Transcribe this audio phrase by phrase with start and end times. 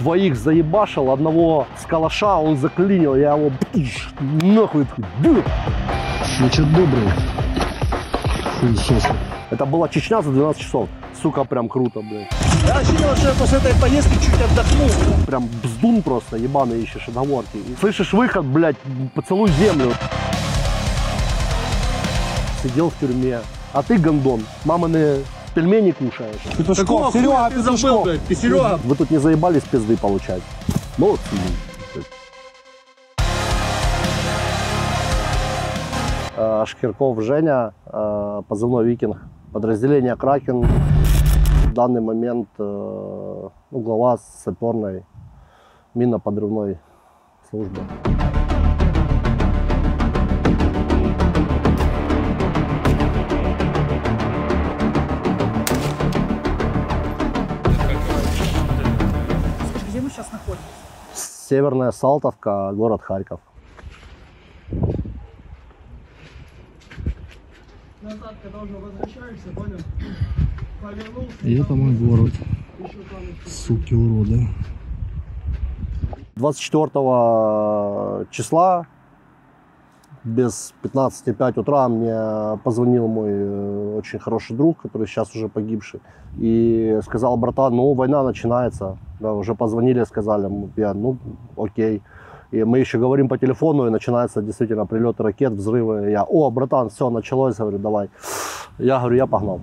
[0.00, 3.52] двоих заебашил, одного с калаша, он заклинил, я его
[4.42, 5.42] нахуй, такой, «Ду!»
[6.40, 7.08] Вечер добрый.
[8.60, 9.08] Хуесосы.
[9.50, 10.88] Это была Чечня за 12 часов.
[11.20, 12.28] Сука, прям круто, блядь.
[12.66, 14.86] Я рассчитывал, что я после этой поездки чуть отдохну.
[15.26, 17.58] Прям бздун просто, ебаный ищешь отговорки.
[17.78, 18.76] Слышишь выход, блядь,
[19.14, 19.92] поцелуй землю.
[22.62, 23.40] Сидел в тюрьме,
[23.72, 25.18] а ты гондон, мамины
[25.54, 26.76] пельмени кушаешь.
[26.76, 28.22] Какого хуя ты забыл, блядь?
[28.24, 28.78] Ты Серега?
[28.84, 30.42] Вы тут не заебались пизды получать.
[30.98, 31.36] Молодцы.
[36.36, 39.18] Э, Шкирков Женя, э, позывной «Викинг»,
[39.52, 40.62] подразделение «Кракен».
[40.62, 45.04] В данный момент э, ну, глава саперной
[45.94, 46.78] минно-подрывной
[47.50, 47.80] службы.
[60.20, 60.68] Сейчас находимся?
[61.14, 63.40] Северная Салтовка, город Харьков.
[68.02, 69.78] Назад, когда уже возвращаешься, понял?
[70.82, 71.36] Повернулся.
[71.42, 72.32] И это мой город.
[73.46, 74.48] Суки уроды.
[76.36, 78.86] 24 числа
[80.24, 86.00] без 15.05 утра мне позвонил мой э, очень хороший друг, который сейчас уже погибший,
[86.38, 91.16] и сказал, братан, ну война начинается, да, уже позвонили, сказали, я, ну
[91.56, 92.02] окей.
[92.50, 96.10] И мы еще говорим по телефону, и начинается действительно прилеты ракет, взрывы.
[96.10, 98.10] Я, о, братан, все, началось, говорю, давай.
[98.78, 99.60] Я говорю, я погнал.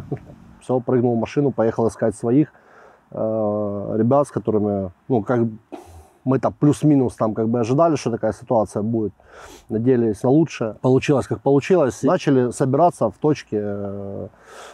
[0.60, 2.48] Все, прыгнул в машину, поехал искать своих
[3.10, 5.40] э, ребят, с которыми, ну, как
[6.24, 9.12] мы там плюс-минус там как бы ожидали, что такая ситуация будет.
[9.68, 10.76] Надеялись на лучшее.
[10.80, 12.02] Получилось, как получилось.
[12.02, 14.28] Начали собираться в точке э,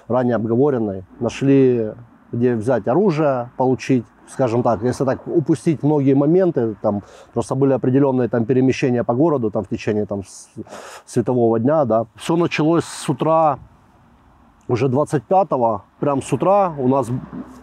[0.09, 1.05] ранее обговоренной.
[1.19, 1.93] Нашли,
[2.33, 4.05] где взять оружие, получить.
[4.29, 9.51] Скажем так, если так упустить многие моменты, там просто были определенные там перемещения по городу
[9.51, 10.23] там в течение там
[11.05, 12.07] светового дня, да.
[12.15, 13.59] Все началось с утра
[14.71, 17.11] уже 25-го, прям с утра у нас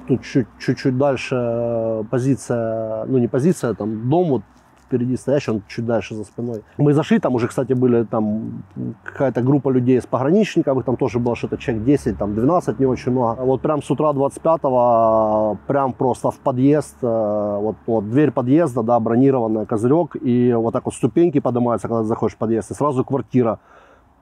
[0.07, 4.41] тут чуть- чуть-чуть дальше э, позиция, ну не позиция, там дом вот
[4.87, 6.63] впереди стоящий, он чуть дальше за спиной.
[6.77, 8.63] Мы зашли, там уже, кстати, были там
[9.03, 13.11] какая-то группа людей с пограничников, там тоже было что-то человек 10, там 12, не очень
[13.11, 13.41] много.
[13.41, 18.81] А Вот прям с утра 25-го, прям просто в подъезд, э, вот, вот дверь подъезда,
[18.83, 23.03] да, бронированная, козырек, и вот так вот ступеньки поднимаются, когда заходишь в подъезд, и сразу
[23.03, 23.59] квартира.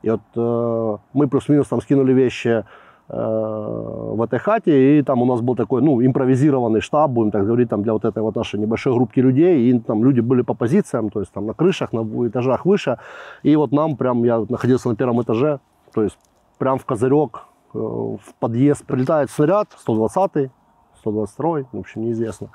[0.06, 2.64] И вот э, мы плюс-минус там скинули вещи
[3.10, 7.44] э, в этой хате, и там у нас был такой, ну, импровизированный штаб, будем так
[7.44, 10.54] говорить, там для вот этой вот нашей небольшой группки людей, и там люди были по
[10.54, 13.00] позициям, то есть там на крышах, на этажах выше,
[13.42, 15.60] и вот нам прям, я находился на первом этаже,
[15.92, 16.20] то есть
[16.60, 17.42] прям в козырек,
[17.74, 20.52] э, в подъезд прилетает снаряд, 120-й,
[21.00, 22.50] 122 в общем, неизвестно.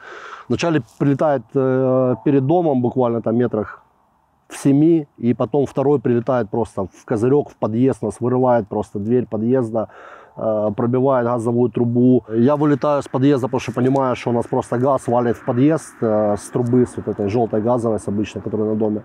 [0.49, 3.83] Вначале прилетает э, перед домом, буквально там метрах
[4.51, 9.27] в семи, и потом второй прилетает просто в козырек, в подъезд, нас вырывает просто дверь
[9.27, 9.89] подъезда,
[10.37, 12.25] э, пробивает газовую трубу.
[12.29, 15.95] Я вылетаю с подъезда, потому что понимаю, что у нас просто газ валит в подъезд
[16.01, 19.03] э, с трубы, с вот этой желтой газовой, с обычной, которая на доме.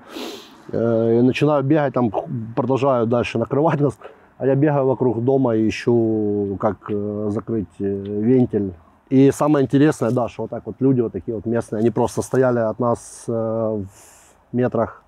[0.72, 2.12] Э, и начинаю бегать, там
[2.56, 3.98] продолжаю дальше накрывать нас.
[4.38, 6.92] А я бегаю вокруг дома и ищу, как
[7.30, 8.74] закрыть вентиль.
[9.10, 12.22] И самое интересное, да, что вот так вот люди вот такие вот местные, они просто
[12.22, 13.88] стояли от нас в
[14.52, 15.05] метрах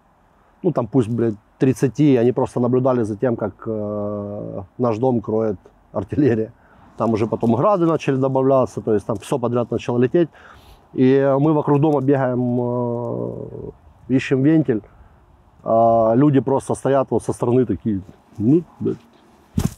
[0.64, 5.22] ну там пусть, блядь, 30, и они просто наблюдали за тем, как э, наш дом
[5.22, 5.58] кроет
[5.92, 6.52] артиллерия.
[6.98, 10.30] Там уже потом грады начали добавляться, то есть там все подряд начало лететь.
[10.94, 14.82] И мы вокруг дома бегаем, э, ищем вентиль.
[15.64, 18.02] А люди просто стоят вот со стороны такие,
[18.38, 18.98] ну, блядь,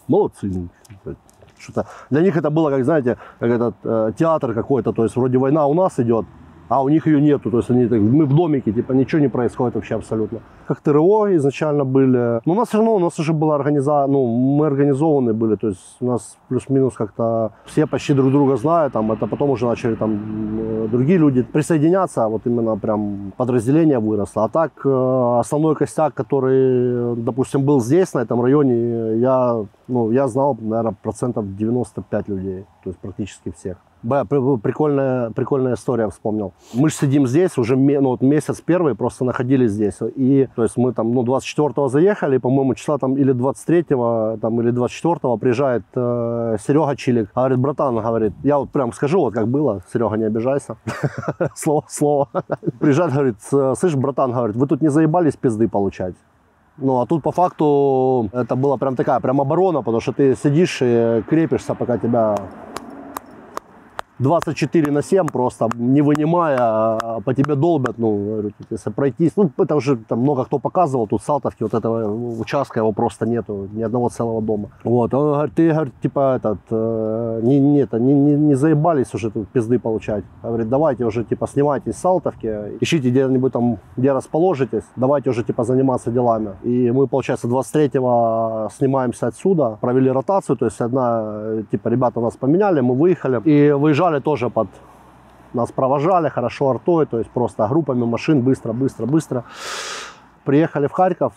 [0.07, 0.47] молодцы.
[0.47, 0.69] ну,
[1.03, 1.17] блядь.
[1.57, 5.37] Что-то для них это было, как, знаете, как этот э, театр какой-то, то есть вроде
[5.37, 6.25] война у нас идет,
[6.69, 7.51] а у них ее нету.
[7.51, 10.39] То есть они так, мы в домике, типа ничего не происходит вообще абсолютно.
[10.67, 12.39] Как ТРО изначально были.
[12.45, 15.67] Но у нас все равно, у нас уже была организация, ну, мы организованы были, то
[15.67, 19.95] есть у нас плюс-минус как-то все почти друг друга знают, там, это потом уже начали
[19.95, 20.19] там
[20.59, 24.43] э, другие люди присоединяться, вот именно прям подразделение выросло.
[24.43, 30.27] А так э, основной костяк, который, допустим, был здесь, на этом районе, я, ну, я
[30.27, 33.77] знал, наверное, процентов 95 людей, то есть практически всех.
[34.01, 36.53] Прикольная, прикольная история вспомнил.
[36.73, 39.97] Мы же сидим здесь уже ну, вот месяц первый, просто находились здесь.
[40.15, 44.71] И, то есть мы там, ну, 24-го заехали, по-моему, числа там или 23-го, там, или
[44.71, 49.81] 24-го приезжает э, Серега Чилик, говорит, братан, говорит, я вот прям скажу, вот как было,
[49.91, 50.77] Серега, не обижайся,
[51.55, 52.29] слово, слово.
[52.79, 56.15] Приезжает, говорит, слышь, братан, говорит, вы тут не заебались пизды получать?
[56.81, 60.79] Ну, а тут по факту это была прям такая, прям оборона, потому что ты сидишь
[60.81, 62.37] и крепишься, пока тебя
[64.19, 69.75] 24 на 7 просто, не вынимая, а по тебе долбят, ну, если пройтись, ну, это
[69.75, 74.09] уже там много кто показывал, тут Салтовки, вот этого участка его просто нету, ни одного
[74.09, 74.69] целого дома.
[74.83, 79.13] Вот, он говорит, ты, говорит, типа, этот, э, не, не, это, не, не, не заебались
[79.13, 80.23] уже тут пизды получать.
[80.43, 85.63] Говорит, давайте уже, типа, снимайтесь с Салтовки, ищите где-нибудь там, где расположитесь, давайте уже, типа,
[85.63, 86.49] заниматься делами.
[86.63, 92.35] И мы, получается, 23-го снимаемся отсюда, провели ротацию, то есть одна, э, типа, ребята нас
[92.35, 94.67] поменяли, мы выехали и выезжали тоже под
[95.53, 99.43] нас провожали хорошо артой, то есть просто группами машин быстро, быстро, быстро.
[100.43, 101.33] Приехали в Харьков,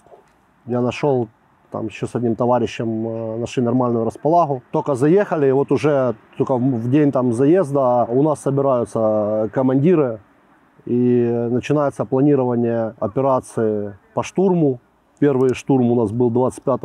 [0.66, 1.28] я нашел
[1.70, 4.62] там еще с одним товарищем э, нашли нормальную располагу.
[4.70, 10.20] Только заехали, и вот уже только в день там заезда у нас собираются командиры,
[10.84, 14.80] и начинается планирование операции по штурму.
[15.18, 16.80] Первый штурм у нас был 25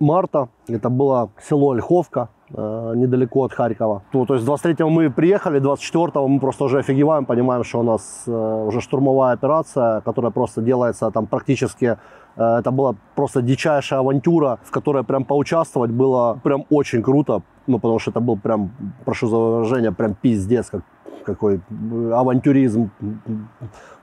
[0.00, 0.48] марта.
[0.68, 4.02] Это было село Ольховка, э, недалеко от Харькова.
[4.12, 8.24] Ну, то есть 23-го мы приехали, 24-го мы просто уже офигеваем, понимаем, что у нас
[8.26, 11.96] э, уже штурмовая операция, которая просто делается там практически
[12.38, 17.42] Э, Это была просто дичайшая авантюра, в которой прям поучаствовать было прям очень круто.
[17.66, 18.70] Ну, потому что это был прям,
[19.04, 20.82] прошу за выражение, прям пиздец, как
[21.28, 22.90] какой э, авантюризм.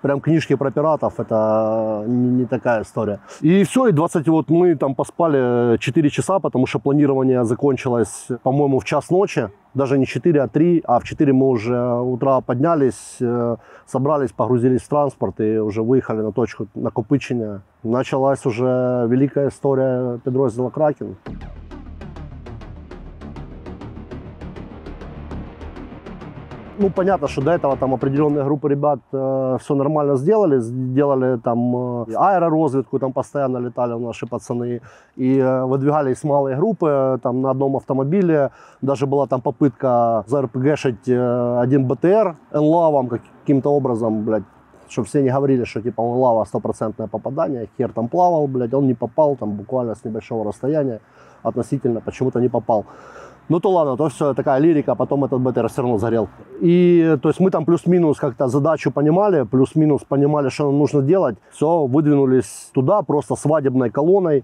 [0.01, 3.19] Прям книжки про пиратов, это не, не такая история.
[3.41, 8.79] И все, и 20, вот мы там поспали 4 часа, потому что планирование закончилось, по-моему,
[8.79, 9.49] в час ночи.
[9.73, 13.57] Даже не 4, а 3, а в 4 мы уже утра поднялись, э,
[13.87, 17.61] собрались, погрузились в транспорт и уже выехали на точку накопычения.
[17.83, 21.15] Началась уже великая история подроздела «Кракен».
[26.77, 32.03] Ну, понятно, что до этого там определенные группы ребят э, все нормально сделали, сделали там
[32.03, 34.81] э, аэророзведку, там постоянно летали наши пацаны,
[35.15, 38.51] и э, выдвигались малые группы э, там на одном автомобиле,
[38.81, 44.43] даже была там попытка зарпгшить э, один БТР энлавом каким-то образом, блядь,
[44.89, 48.87] чтобы все не говорили, что типа он лава стопроцентное попадание, хер там плавал, блядь, он
[48.87, 50.99] не попал там буквально с небольшого расстояния
[51.43, 52.85] относительно, почему-то не попал.
[53.47, 56.29] Ну то ладно, то все такая лирика, потом этот БТР все равно загорел.
[56.61, 61.37] И то есть мы там плюс-минус как-то задачу понимали, плюс-минус понимали, что нам нужно делать.
[61.51, 64.43] Все, выдвинулись туда просто свадебной колонной.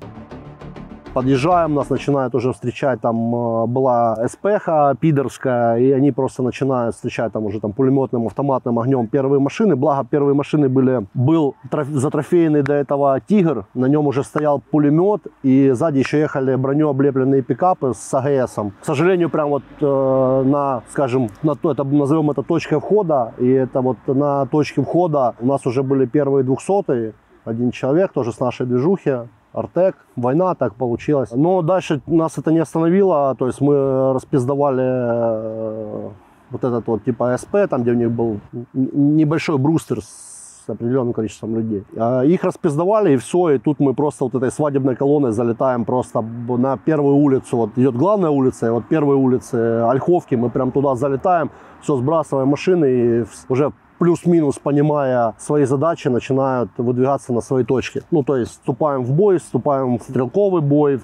[1.14, 7.34] Подъезжаем, нас начинают уже встречать, там э, была СПХ пидорская, и они просто начинают встречать
[7.34, 9.76] там уже там пулеметным, автоматным огнем первые машины.
[9.76, 15.28] Благо первые машины были, был троф, затрофейный до этого Тигр, на нем уже стоял пулемет,
[15.44, 18.72] и сзади еще ехали бронеоблепленные пикапы с АГСом.
[18.82, 23.50] К сожалению, прям вот э, на, скажем, на то, это, назовем это точкой входа, и
[23.50, 28.40] это вот на точке входа у нас уже были первые двухсотые, один человек тоже с
[28.40, 31.30] нашей движухи, Артек, война, так получилось.
[31.34, 36.10] Но дальше нас это не остановило, то есть мы распиздовали э,
[36.52, 38.40] вот этот вот типа СП, там где у них был
[38.74, 41.84] небольшой брустер с определенным количеством людей.
[41.98, 46.22] А их распиздовали и все, и тут мы просто вот этой свадебной колонной залетаем просто
[46.22, 47.58] на первую улицу.
[47.58, 51.50] Вот идет главная улица, и вот первой улицы Ольховки, мы прям туда залетаем,
[51.82, 53.72] все, сбрасываем машины и уже
[54.02, 58.02] плюс-минус понимая свои задачи, начинают выдвигаться на свои точки.
[58.10, 61.00] Ну, то есть вступаем в бой, вступаем в стрелковый бой.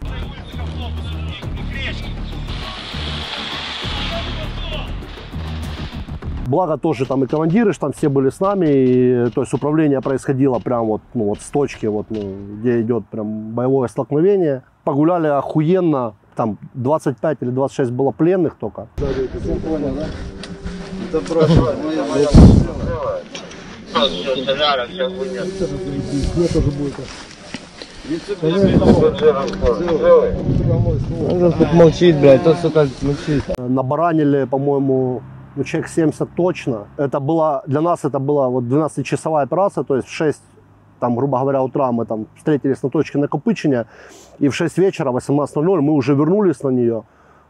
[6.47, 10.57] Благо тоже там и командиры, там все были с нами, и, то есть управление происходило
[10.57, 14.63] прям вот, ну, вот с точки, вот, ну, где идет прям боевое столкновение.
[14.83, 18.87] Погуляли охуенно, там 25 или 26 было пленных только.
[21.07, 22.27] Это прошло, моя моя
[31.57, 33.43] Тут молчит, блядь, тот, сука, молчит.
[33.57, 35.21] Набаранили, по-моему,
[35.55, 36.87] ну, человек 70 точно.
[36.97, 40.41] Это было, для нас это была вот 12-часовая операция, то есть в 6
[40.99, 43.85] там, грубо говоря, утра мы там встретились на точке накопычения,
[44.39, 47.03] и в 6 вечера, 18.00 мы уже вернулись на нее,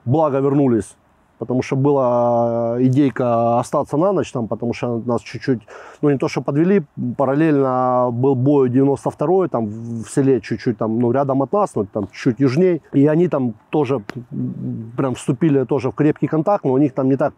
[0.05, 0.95] благо вернулись,
[1.37, 5.61] потому что была идейка остаться на ночь там, потому что нас чуть-чуть,
[6.01, 6.83] ну не то что подвели,
[7.17, 12.07] параллельно был бой 92-й там в селе чуть-чуть там, ну рядом от нас, ну там
[12.11, 14.01] чуть южней, и они там тоже
[14.97, 17.33] прям вступили тоже в крепкий контакт, но у них там не так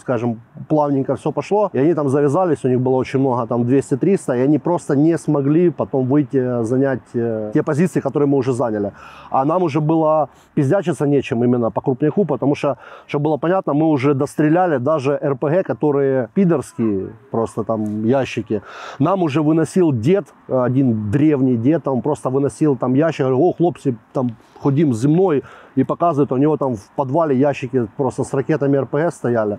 [0.00, 4.38] скажем, плавненько все пошло, и они там завязались, у них было очень много, там 200-300,
[4.38, 8.92] и они просто не смогли потом выйти, занять э, те позиции, которые мы уже заняли.
[9.30, 13.86] А нам уже было пиздячиться нечем именно по крупняку, потому что, чтобы было понятно, мы
[13.86, 18.62] уже достреляли даже РПГ, которые пидорские, просто там ящики.
[18.98, 23.96] Нам уже выносил дед, один древний дед, он просто выносил там ящик, говорил, о, хлопцы,
[24.12, 24.30] там
[24.60, 25.42] ходим с земной
[25.76, 29.58] и показывает, у него там в подвале ящики просто с ракетами РПС стояли.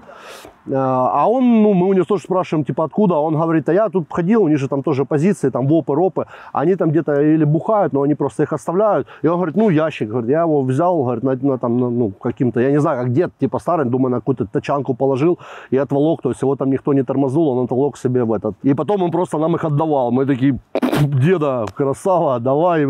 [0.71, 3.15] А он, ну, мы у него тоже спрашиваем, типа, откуда?
[3.15, 5.95] А Он говорит, а я тут ходил, у них же там тоже позиции, там вопы,
[5.95, 6.25] ропы.
[6.51, 9.07] Они там где-то или бухают, но они просто их оставляют.
[9.23, 12.11] И он говорит, ну, ящик, говорит, я его взял, говорит, на, на там, на, ну,
[12.11, 15.39] каким-то, я не знаю, как дед, типа, старый, думаю, на какую-то тачанку положил
[15.71, 18.55] и отволок, то есть его там никто не тормознул, он отволок себе в этот.
[18.63, 20.11] И потом он просто нам их отдавал.
[20.11, 20.59] Мы такие,
[21.01, 22.85] деда, красава, давай.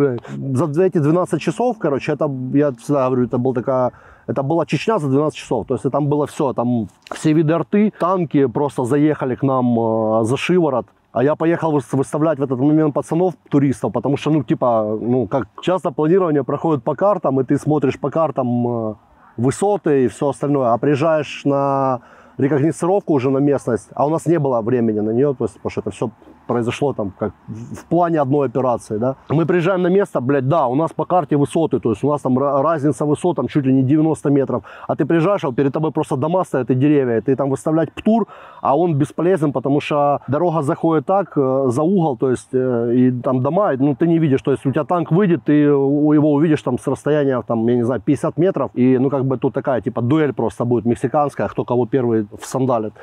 [0.53, 3.91] За эти 12 часов, короче, это, я всегда говорю, это был такая
[4.29, 5.65] это была Чечня за 12 часов.
[5.65, 6.53] То есть там было все.
[6.53, 10.85] Там все виды рты, танки просто заехали к нам э, за шиворот.
[11.11, 15.27] А я поехал выс- выставлять в этот момент пацанов, туристов, потому что, ну, типа, ну,
[15.27, 18.95] как часто планирование проходит по картам, и ты смотришь по картам э,
[19.37, 22.01] высоты и все остальное, а приезжаешь на
[22.37, 25.71] рекогносцировку уже на местность, а у нас не было времени на нее, то есть, потому
[25.71, 26.11] что это все
[26.49, 29.15] произошло там как в в плане одной операции, да.
[29.29, 32.21] Мы приезжаем на место, блядь, да, у нас по карте высоты, то есть у нас
[32.21, 35.73] там ра- разница высот там чуть ли не 90 метров, а ты приезжаешь, а перед
[35.73, 38.27] тобой просто дома стоят и деревья, и ты там выставлять птур,
[38.61, 43.11] а он бесполезен, потому что дорога заходит так э, за угол, то есть э, и
[43.21, 46.61] там дома, ну ты не видишь, то есть у тебя танк выйдет, ты его увидишь
[46.61, 49.81] там с расстояния там, я не знаю, 50 метров, и ну как бы тут такая
[49.81, 52.93] типа дуэль просто будет мексиканская, кто кого первый всандалит.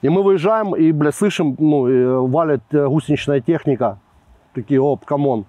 [0.00, 3.98] И мы выезжаем и, бля, слышим, ну, и валит э, гусеничная техника.
[4.54, 5.46] Такие, оп, come on.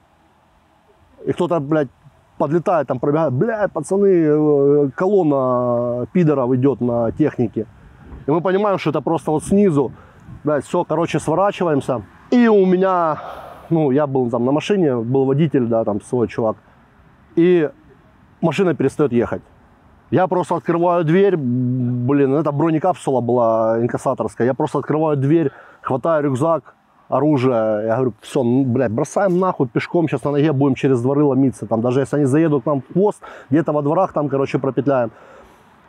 [1.26, 1.90] И кто-то, блядь,
[2.38, 7.68] подлетает, там пробегает, блядь, пацаны, э, колонна пидоров идет на технике.
[8.26, 9.92] И мы понимаем, что это просто вот снизу.
[10.44, 12.02] Блядь, все, короче, сворачиваемся.
[12.32, 13.20] И у меня,
[13.70, 16.58] ну, я был там на машине, был водитель, да, там свой чувак.
[17.36, 17.70] И
[18.42, 19.42] машина перестает ехать.
[20.12, 24.48] Я просто открываю дверь, блин, это бронекапсула была инкассаторская.
[24.48, 25.52] Я просто открываю дверь,
[25.82, 26.74] хватаю рюкзак,
[27.10, 27.86] оружие.
[27.86, 31.68] Я говорю, все, блядь, бросаем нахуй пешком, сейчас на ноге будем через дворы ломиться.
[31.68, 35.12] Там, даже если они заедут к нам в хвост, где-то во дворах там, короче, пропетляем.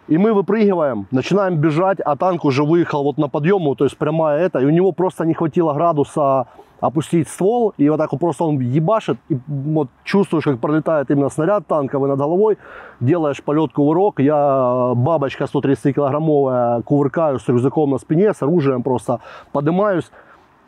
[0.09, 4.41] И мы выпрыгиваем, начинаем бежать, а танк уже выехал вот на подъему, то есть прямая
[4.41, 6.47] это, и у него просто не хватило градуса
[6.81, 11.29] опустить ствол, и вот так вот просто он ебашит, и вот чувствуешь, как пролетает именно
[11.29, 12.59] снаряд танковый над головой,
[13.01, 19.21] делаешь полет кувырок, я бабочка 130-килограммовая, кувыркаю с рюкзаком на спине, с оружием просто
[19.53, 20.11] поднимаюсь,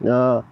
[0.03, 0.43] Э,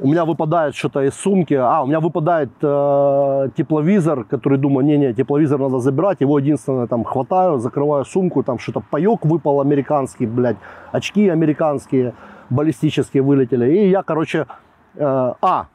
[0.00, 5.12] у меня выпадает что-то из сумки, а, у меня выпадает э, тепловизор, который думаю, не-не,
[5.12, 10.56] тепловизор надо забирать, его единственное там хватаю, закрываю сумку, там что-то паек выпал американский, блядь,
[10.92, 12.14] очки американские,
[12.48, 14.67] баллистические вылетели, и я, короче, э,
[15.04, 15.66] а,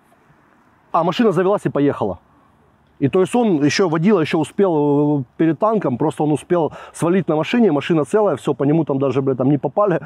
[0.91, 2.19] а, машина завелась и поехала.
[3.03, 7.27] И то есть он еще водила, еще успел э, перед танком, просто он успел свалить
[7.27, 9.99] на машине, машина целая, все, по нему там даже, блядь, там не попали.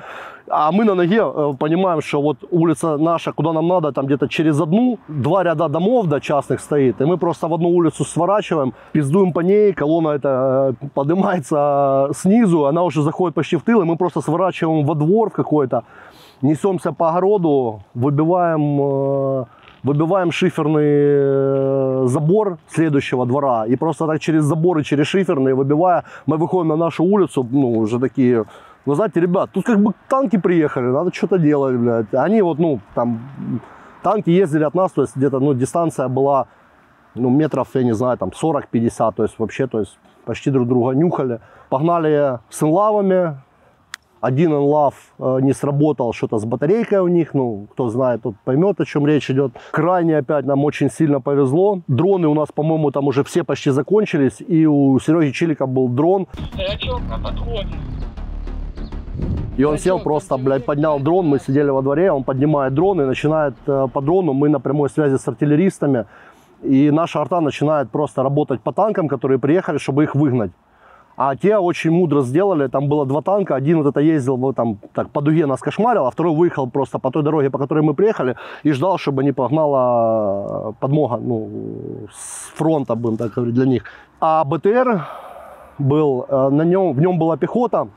[0.47, 4.27] А мы на ноге э, понимаем, что вот улица наша, куда нам надо, там где-то
[4.27, 8.73] через одну, два ряда домов, да, частных стоит, и мы просто в одну улицу сворачиваем,
[8.93, 13.85] пиздуем по ней, колонна эта э, поднимается снизу, она уже заходит почти в тыл, и
[13.85, 15.83] мы просто сворачиваем во двор в какой-то,
[16.41, 19.45] несемся по огороду, выбиваем э,
[19.83, 26.03] выбиваем шиферный э, забор следующего двора и просто так через забор и через шиферный выбивая,
[26.25, 28.45] мы выходим на нашу улицу, ну, уже такие,
[28.85, 32.13] вы знаете, ребят, тут как бы танки приехали, надо что-то делать, блядь.
[32.13, 33.19] Они вот, ну, там,
[34.03, 36.47] танки ездили от нас, то есть где-то, ну, дистанция была,
[37.15, 40.91] ну, метров, я не знаю, там, 40-50, то есть вообще, то есть почти друг друга
[40.91, 41.39] нюхали.
[41.69, 43.37] Погнали с инлавами,
[44.21, 48.79] один инлав э, не сработал, что-то с батарейкой у них, ну, кто знает, тот поймет,
[48.79, 49.51] о чем речь идет.
[49.71, 51.81] Крайне опять нам очень сильно повезло.
[51.87, 56.27] Дроны у нас, по-моему, там уже все почти закончились, и у Сереги Чилика был дрон,
[57.09, 57.75] на подходе.
[59.57, 63.05] и он сел просто, блядь, поднял дрон, мы сидели во дворе, он поднимает дрон и
[63.05, 66.05] начинает э, по дрону, мы на прямой связи с артиллеристами,
[66.63, 70.51] и наша арта начинает просто работать по танкам, которые приехали, чтобы их выгнать.
[71.17, 74.77] А те очень мудро сделали, там было два танка, один вот это ездил вот там
[74.93, 77.95] так по дуге нас кошмарил, а второй выехал просто по той дороге, по которой мы
[77.95, 81.49] приехали, и ждал, чтобы не погнала подмога, ну,
[82.11, 83.83] с фронта, будем так говорить, для них.
[84.21, 85.07] А БТР
[85.79, 87.87] был, э, на нем, в нем была пехота,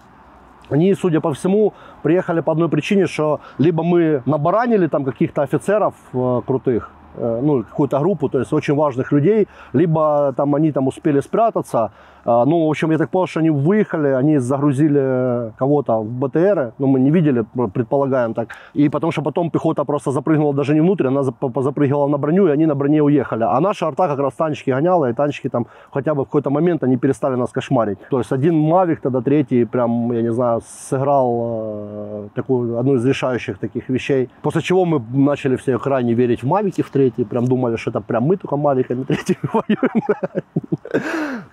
[0.71, 5.95] они, судя по всему, приехали по одной причине, что либо мы набаранили там каких-то офицеров
[6.15, 10.87] э, крутых, э, ну, какую-то группу, то есть очень важных людей, либо там они там
[10.87, 11.91] успели спрятаться.
[12.25, 16.73] А, ну, в общем, я так понял, что они выехали, они загрузили кого-то в БТР,
[16.79, 18.49] ну, мы не видели, предполагаем так.
[18.75, 22.49] И потому что потом пехота просто запрыгнула даже не внутрь, она зап- запрыгивала на броню,
[22.49, 23.45] и они на броне уехали.
[23.45, 26.85] А наша арта как раз танчики гоняла, и танчики там хотя бы в какой-то момент
[26.85, 27.99] они перестали нас кошмарить.
[28.11, 33.05] То есть один Мавик, тогда третий, прям, я не знаю, сыграл э, такую, одну из
[33.05, 34.29] решающих таких вещей.
[34.43, 37.01] После чего мы начали все крайне верить в Мавики в третий.
[37.01, 40.03] третий прям думали, что это прям мы только мавиками третьими воюем.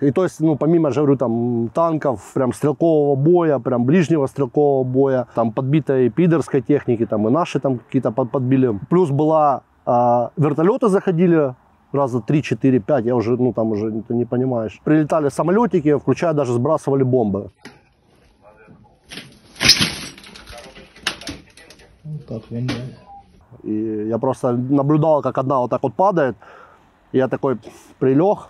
[0.00, 4.84] И то есть, ну, помимо, же говорю, там, танков, прям стрелкового боя, прям ближнего стрелкового
[4.84, 8.78] боя, там, подбитой пидерской техники, там, и наши там какие-то под- подбили.
[8.90, 11.54] Плюс была, а, вертолеты заходили,
[11.92, 14.80] раза 3, 4, 5, я уже, ну, там уже, ты не понимаешь.
[14.84, 17.50] Прилетали самолетики, включая даже сбрасывали бомбы.
[22.04, 22.74] Вот так вам, да.
[23.62, 26.36] И я просто наблюдал, как одна вот так вот падает.
[27.12, 27.58] И я такой
[27.98, 28.48] прилег.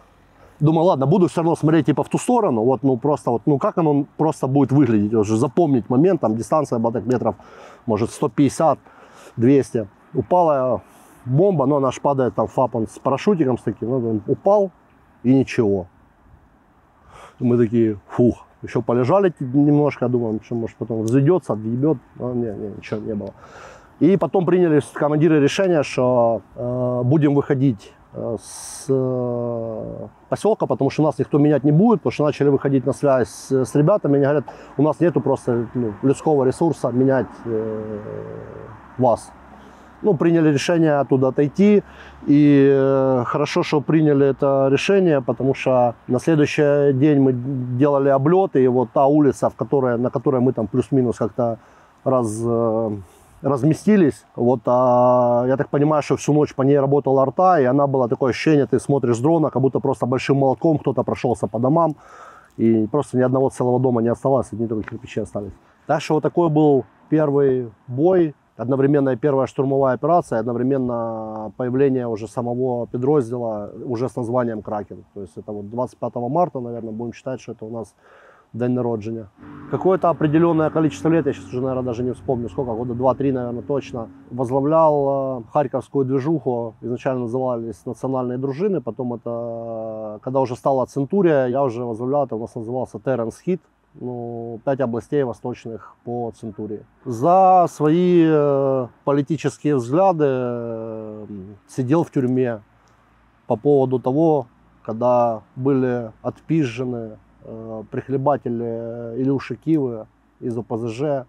[0.61, 2.65] Думаю, ладно, буду все равно смотреть типа в ту сторону.
[2.65, 5.15] Вот, ну просто вот, ну как оно просто будет выглядеть.
[5.15, 7.37] Уже запомнить момент, там дистанция была метров,
[7.87, 8.79] может 150,
[9.37, 9.89] 200.
[10.15, 10.83] Упала
[11.25, 13.91] бомба, но она ж падает там фап он с парашютиком с таким.
[13.91, 14.71] Ну, упал
[15.23, 15.87] и ничего.
[17.39, 21.99] Мы такие, фух, еще полежали немножко, думаем, что может потом взойдется, отъебет.
[22.17, 23.33] Но не, не, ничего не было.
[24.01, 31.19] И потом приняли командиры решение, что э, будем выходить с э, поселка, потому что нас
[31.19, 34.45] никто менять не будет, потому что начали выходить на связь с ребятами, они говорят,
[34.79, 37.99] у нас нету просто ну, людского ресурса менять э,
[38.99, 39.31] вас.
[40.01, 41.83] Ну, приняли решение оттуда отойти,
[42.27, 47.33] и э, хорошо, что приняли это решение, потому что на следующий день мы
[47.79, 51.59] делали облеты, и вот та улица, в которой, на которой мы там плюс-минус как-то
[52.05, 52.91] раз, э,
[53.43, 57.87] разместились, вот, а, я так понимаю, что всю ночь по ней работала арта, и она
[57.87, 61.59] была такое ощущение, ты смотришь с дрона, как будто просто большим молотком кто-то прошелся по
[61.59, 61.97] домам,
[62.57, 65.53] и просто ни одного целого дома не осталось, одни только кирпичи остались.
[65.87, 72.87] Так что вот такой был первый бой, одновременно первая штурмовая операция, одновременно появление уже самого
[72.87, 75.05] подроздела уже с названием «Кракен».
[75.15, 77.95] То есть это вот 25 марта, наверное, будем считать, что это у нас
[78.53, 79.29] день народжения.
[79.71, 83.63] Какое-то определенное количество лет, я сейчас уже, наверное, даже не вспомню, сколько, года 2-3, наверное,
[83.63, 91.47] точно, возглавлял э, Харьковскую движуху, изначально назывались национальные дружины, потом это, когда уже стала Центурия,
[91.47, 93.61] я уже возглавлял, это у нас назывался Терренс Хит,
[93.95, 96.85] ну, пять областей восточных по Центурии.
[97.05, 101.27] За свои э, политические взгляды э,
[101.69, 102.63] сидел в тюрьме
[103.47, 104.47] по поводу того,
[104.83, 110.07] когда были отпизжены э, прихлебатели Илюши Кивы
[110.41, 111.27] из ОПЗЖ,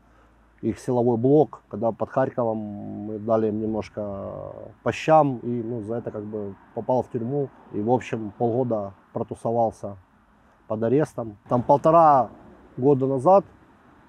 [0.62, 4.52] их силовой блок, когда под Харьковом мы дали им немножко
[4.84, 7.50] по щам, и ну, за это как бы попал в тюрьму.
[7.72, 9.96] И, в общем, полгода протусовался
[10.68, 11.38] под арестом.
[11.48, 12.30] Там полтора
[12.78, 13.46] года назад,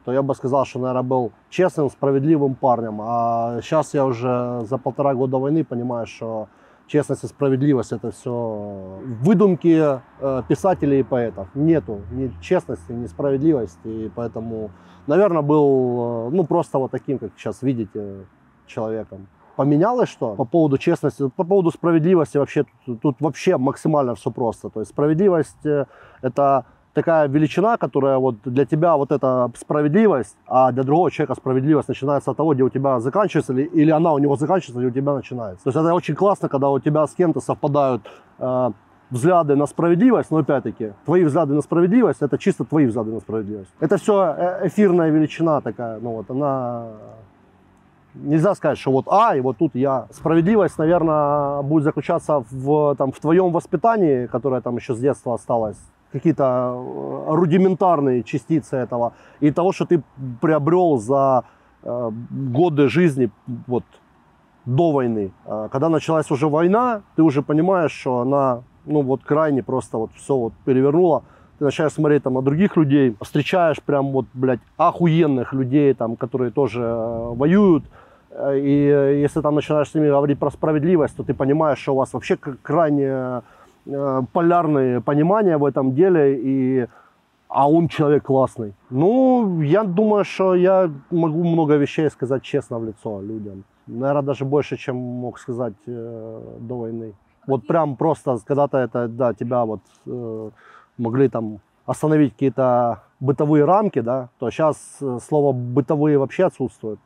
[0.05, 3.01] то я бы сказал, что, наверное, был честным, справедливым парнем.
[3.01, 6.49] А сейчас я уже за полтора года войны понимаю, что
[6.91, 11.49] честность и справедливость это все выдумки э, писателей и поэтов.
[11.55, 13.87] Нету ни честности, ни справедливости.
[13.87, 14.71] И поэтому,
[15.07, 18.27] наверное, был э, ну просто вот таким, как сейчас видите,
[18.67, 19.29] человеком.
[19.57, 24.69] Поменялось что по поводу честности, по поводу справедливости вообще тут, тут вообще максимально все просто.
[24.69, 25.87] То есть справедливость э,
[26.23, 26.65] это
[27.01, 32.31] такая величина, которая вот для тебя вот эта справедливость, а для другого человека справедливость начинается
[32.31, 35.15] от того, где у тебя заканчивается, или, или она у него заканчивается, или у тебя
[35.15, 35.65] начинается.
[35.65, 38.03] То есть это очень классно, когда у тебя с кем-то совпадают
[38.39, 38.71] э,
[39.11, 43.71] взгляды на справедливость, но опять-таки, твои взгляды на справедливость, это чисто твои взгляды на справедливость.
[43.81, 46.87] Это все эфирная величина такая, ну вот она
[48.15, 50.07] Нельзя сказать, что вот А, и вот тут я.
[50.11, 55.79] Справедливость, наверное, будет заключаться в, там, в твоем воспитании, которое там еще с детства осталось,
[56.13, 60.03] какие-то э, рудиментарные частицы этого, и того, что ты
[60.41, 61.45] приобрел за
[61.83, 63.31] э, годы жизни
[63.67, 63.85] вот,
[64.65, 65.33] до войны.
[65.47, 70.11] А Когда началась уже война, ты уже понимаешь, что она ну, вот крайне просто вот
[70.15, 71.23] все вот перевернула.
[71.59, 76.51] Ты начинаешь смотреть там на других людей, встречаешь прям вот, блядь, охуенных людей, там, которые
[76.51, 77.85] тоже э, воюют,
[78.55, 82.13] и если там начинаешь с ними говорить про справедливость, то ты понимаешь, что у вас
[82.13, 83.43] вообще крайне
[84.33, 86.87] полярные понимания в этом деле, и,
[87.49, 88.75] а он человек классный.
[88.91, 93.65] Ну, я думаю, что я могу много вещей сказать честно в лицо людям.
[93.87, 97.13] Наверное, даже больше, чем мог сказать э, до войны.
[97.47, 100.51] Вот прям просто когда-то это, да, тебя вот э,
[100.99, 106.99] могли там остановить какие-то бытовые рамки, да, то сейчас э, слово бытовые вообще отсутствует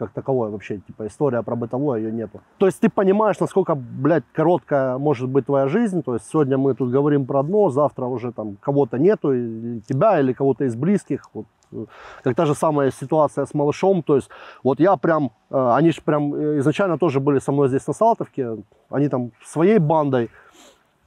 [0.00, 2.40] как таковое вообще, типа история про бытовое ее нету.
[2.56, 6.74] То есть ты понимаешь, насколько, блядь, короткая может быть твоя жизнь, то есть сегодня мы
[6.74, 11.28] тут говорим про одно, завтра уже там кого-то нету, или тебя, или кого-то из близких,
[11.34, 11.84] вот, э,
[12.24, 14.30] как та же самая ситуация с малышом, то есть
[14.64, 17.92] вот я прям, э, они же прям э, изначально тоже были со мной здесь на
[17.92, 18.56] Салтовке,
[18.88, 20.30] они там своей бандой,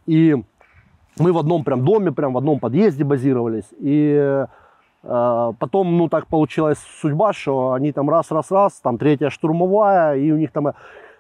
[0.06, 0.36] и
[1.18, 4.46] мы в одном прям доме, прям в одном подъезде базировались, и
[5.04, 10.52] Потом, ну, так получилась судьба, что они там раз-раз-раз, там третья штурмовая, и у них
[10.52, 10.68] там...
[10.70, 10.74] э,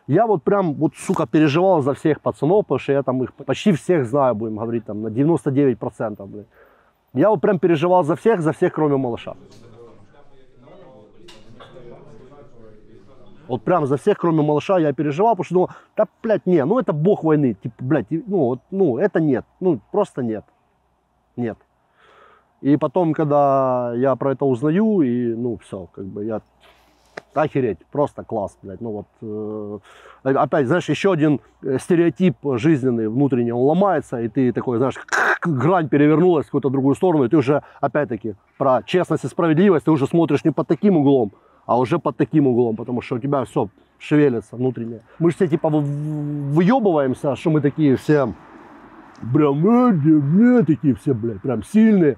[0.07, 3.73] Я вот прям, вот, сука, переживал за всех пацанов, потому что я там их почти
[3.73, 6.45] всех знаю, будем говорить, там, на 99%, блин.
[7.13, 9.35] Я вот прям переживал за всех, за всех, кроме малыша.
[13.49, 16.79] Вот прям за всех, кроме малыша, я переживал, потому что думал, да, блядь, не, ну
[16.79, 20.45] это бог войны, типа, блядь, ну, вот, ну, это нет, ну, просто нет,
[21.35, 21.57] нет.
[22.63, 26.41] И потом, когда я про это узнаю, и, ну, все, как бы я,
[27.33, 29.81] охереть, просто класс, блядь, ну вот,
[30.23, 34.95] э, опять, знаешь, еще один э, стереотип жизненный, внутренний, он ломается, и ты такой, знаешь,
[35.41, 39.91] грань перевернулась в какую-то другую сторону, и ты уже, опять-таки, про честность и справедливость, ты
[39.91, 41.33] уже смотришь не под таким углом,
[41.65, 43.67] а уже под таким углом, потому что у тебя все
[43.99, 45.01] шевелится внутреннее.
[45.19, 48.33] Мы же все типа вы- выебываемся, что мы такие все
[49.33, 52.17] прям, э, не, не, такие все, блядь, прям сильные.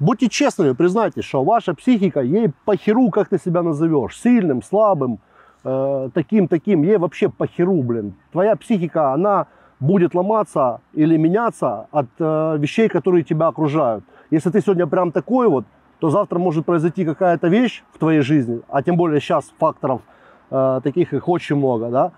[0.00, 5.18] Будьте честными, признайте, что ваша психика, ей похеру, как ты себя назовешь, сильным, слабым,
[5.64, 8.14] э, таким, таким, ей вообще похеру, блин.
[8.30, 9.48] Твоя психика, она
[9.80, 14.04] будет ломаться или меняться от э, вещей, которые тебя окружают.
[14.30, 15.64] Если ты сегодня прям такой вот,
[15.98, 20.02] то завтра может произойти какая-то вещь в твоей жизни, а тем более сейчас факторов
[20.50, 22.12] э, таких их очень много, да,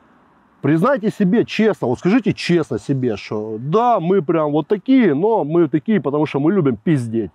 [0.60, 5.68] Признайте себе честно, вот скажите честно себе, что да, мы прям вот такие, но мы
[5.68, 7.30] такие, потому что мы любим пиздеть.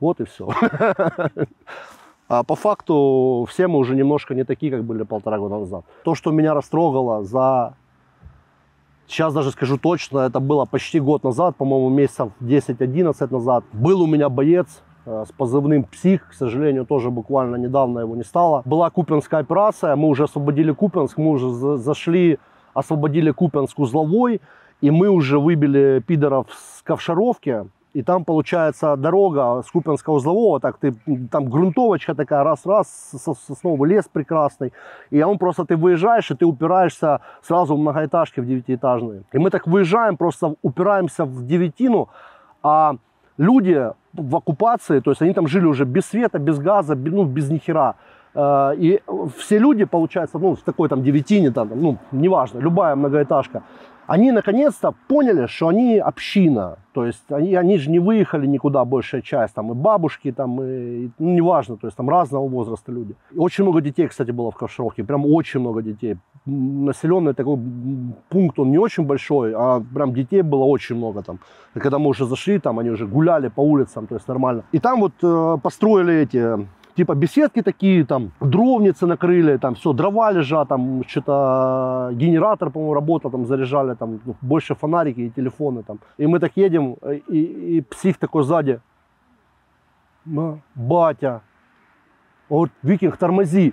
[0.00, 0.48] Вот и все.
[2.32, 5.84] А по факту все мы уже немножко не такие, как были полтора года назад.
[6.04, 7.74] То, что меня растрогало за...
[9.08, 13.64] Сейчас даже скажу точно, это было почти год назад, по-моему, месяцев 10-11 назад.
[13.72, 14.68] Был у меня боец
[15.06, 18.62] э, с позывным «Псих», к сожалению, тоже буквально недавно его не стало.
[18.64, 22.38] Была Купинская операция, мы уже освободили Купинск, мы уже за- зашли,
[22.74, 24.40] освободили Купинск узловой,
[24.80, 30.76] и мы уже выбили пидоров с Ковшаровки, и там, получается, дорога с Купинского узлового, так
[30.78, 30.94] ты,
[31.30, 34.72] там грунтовочка такая, раз-раз, со- сосновый лес прекрасный,
[35.10, 39.22] и он просто, ты выезжаешь, и ты упираешься сразу в многоэтажки, в девятиэтажные.
[39.32, 42.08] И мы так выезжаем, просто упираемся в девятину,
[42.62, 42.94] а
[43.38, 47.24] люди в оккупации, то есть они там жили уже без света, без газа, бе- ну,
[47.24, 47.94] без нихера.
[48.34, 49.00] Э, И
[49.36, 53.62] все люди, получается, ну, в такой там девятине, там, ну, неважно, любая многоэтажка,
[54.10, 56.78] они наконец-то поняли, что они община.
[56.92, 59.54] То есть они, они же не выехали никуда, большая часть.
[59.54, 63.14] Там и бабушки, там, и, ну, неважно, то есть там разного возраста люди.
[63.30, 66.16] И очень много детей, кстати, было в Ковшаровке, прям очень много детей.
[66.46, 67.58] Населенный такой
[68.28, 71.38] пункт, он не очень большой, а прям детей было очень много там.
[71.76, 74.62] И когда мы уже зашли, там они уже гуляли по улицам, то есть нормально.
[74.72, 80.32] И там вот э, построили эти типа беседки такие, там, дровницы накрыли, там все, дрова
[80.32, 85.98] лежат, там что-то генератор, по-моему, работал, там заряжали, там ну, больше фонарики и телефоны там.
[86.18, 88.80] И мы так едем, э, и, и псих такой сзади,
[90.24, 91.40] «Ма, батя,
[92.48, 93.72] говорит, Викинг, тормози.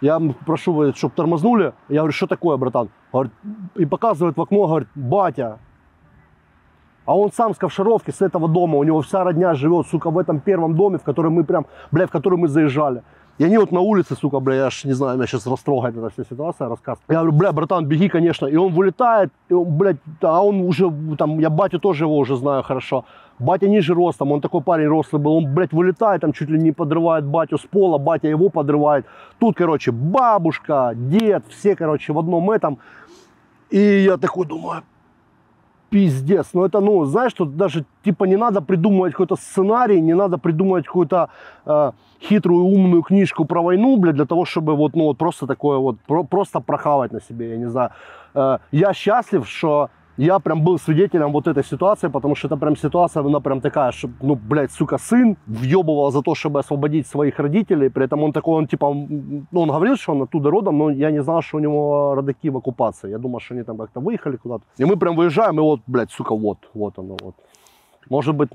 [0.00, 1.72] Я прошу, чтобы тормознули.
[1.88, 2.88] Я говорю, что такое, братан?
[3.12, 3.32] Говорит,
[3.76, 5.58] и показывает в окно, говорит, батя,
[7.06, 10.18] а он сам с Ковшаровки, с этого дома, у него вся родня живет, сука, в
[10.18, 13.02] этом первом доме, в который мы прям, бля, в который мы заезжали.
[13.38, 16.08] И они вот на улице, сука, бля, я аж не знаю, меня сейчас растрогает эта
[16.08, 16.98] вся ситуация, рассказ.
[17.08, 18.46] Я говорю, бля, братан, беги, конечно.
[18.46, 22.36] И он вылетает, и он, блядь, а он уже, там, я батю тоже его уже
[22.36, 23.04] знаю хорошо.
[23.38, 26.72] Батя ниже ростом, он такой парень рослый был, он, блядь, вылетает, там чуть ли не
[26.72, 29.04] подрывает батю с пола, батя его подрывает.
[29.38, 32.78] Тут, короче, бабушка, дед, все, короче, в одном этом.
[33.68, 34.82] И я такой думаю,
[35.96, 36.54] пиздец.
[36.54, 40.84] Ну это, ну, знаешь, тут даже типа не надо придумывать какой-то сценарий, не надо придумывать
[40.86, 41.28] какую-то
[41.66, 45.78] э, хитрую умную книжку про войну, блядь, для того, чтобы вот, ну, вот просто такое
[45.78, 47.90] вот, про- просто прохавать на себе, я не знаю.
[48.34, 52.76] Э, я счастлив, что я прям был свидетелем вот этой ситуации, потому что это прям
[52.76, 57.38] ситуация, она прям такая, что, ну, блядь, сука, сын въебывал за то, чтобы освободить своих
[57.38, 58.94] родителей, при этом он такой, он типа,
[59.52, 62.50] ну, он говорил, что он оттуда родом, но я не знал, что у него родаки
[62.50, 63.10] в оккупации.
[63.10, 64.64] Я думал, что они там как-то выехали куда-то.
[64.78, 67.34] И мы прям выезжаем, и вот, блядь, сука, вот, вот оно, вот.
[68.10, 68.50] Может быть,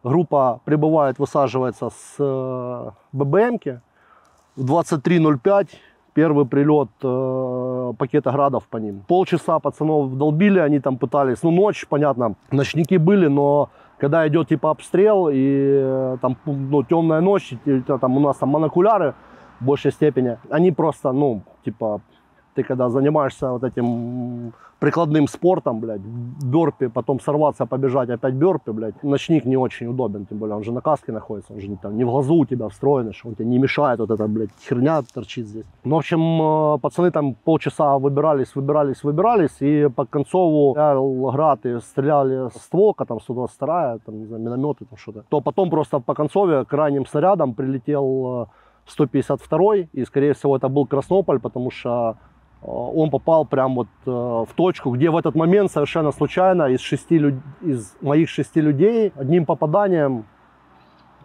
[0.04, 3.82] группа прибывает, высаживается с э, ББМки.
[4.56, 5.70] В 23.05
[6.14, 9.04] первый прилет э, пакета градов по ним.
[9.08, 14.72] Полчаса пацанов долбили, они там пытались, ну ночь, понятно, ночники были, но когда идет типа
[14.72, 19.14] обстрел и э, там ну, темная ночь, и, там у нас там монокуляры
[19.60, 22.02] в большей степени, они просто, ну, типа,
[22.54, 29.04] ты когда занимаешься вот этим прикладным спортом, блядь, бёрпи, потом сорваться, побежать, опять бёрпи, блядь,
[29.04, 31.98] ночник не очень удобен, тем более он же на каске находится, он же не, там,
[31.98, 35.02] не в глазу у тебя встроен, что он тебе не мешает, вот эта, блядь, херня
[35.14, 35.66] торчит здесь.
[35.84, 40.74] Ну, в общем, э, пацаны там полчаса выбирались, выбирались, выбирались, и по концову
[41.32, 46.00] град и стреляли стволка, там, 122 там, не знаю, минометы, там что-то, то потом просто
[46.00, 48.50] по концове крайним снарядом прилетел
[48.88, 52.31] 152 и, скорее всего, это был Краснополь, потому что Э,
[52.62, 57.18] он попал прям вот э, в точку, где в этот момент совершенно случайно из, шести,
[57.62, 60.26] из моих шести людей одним попаданием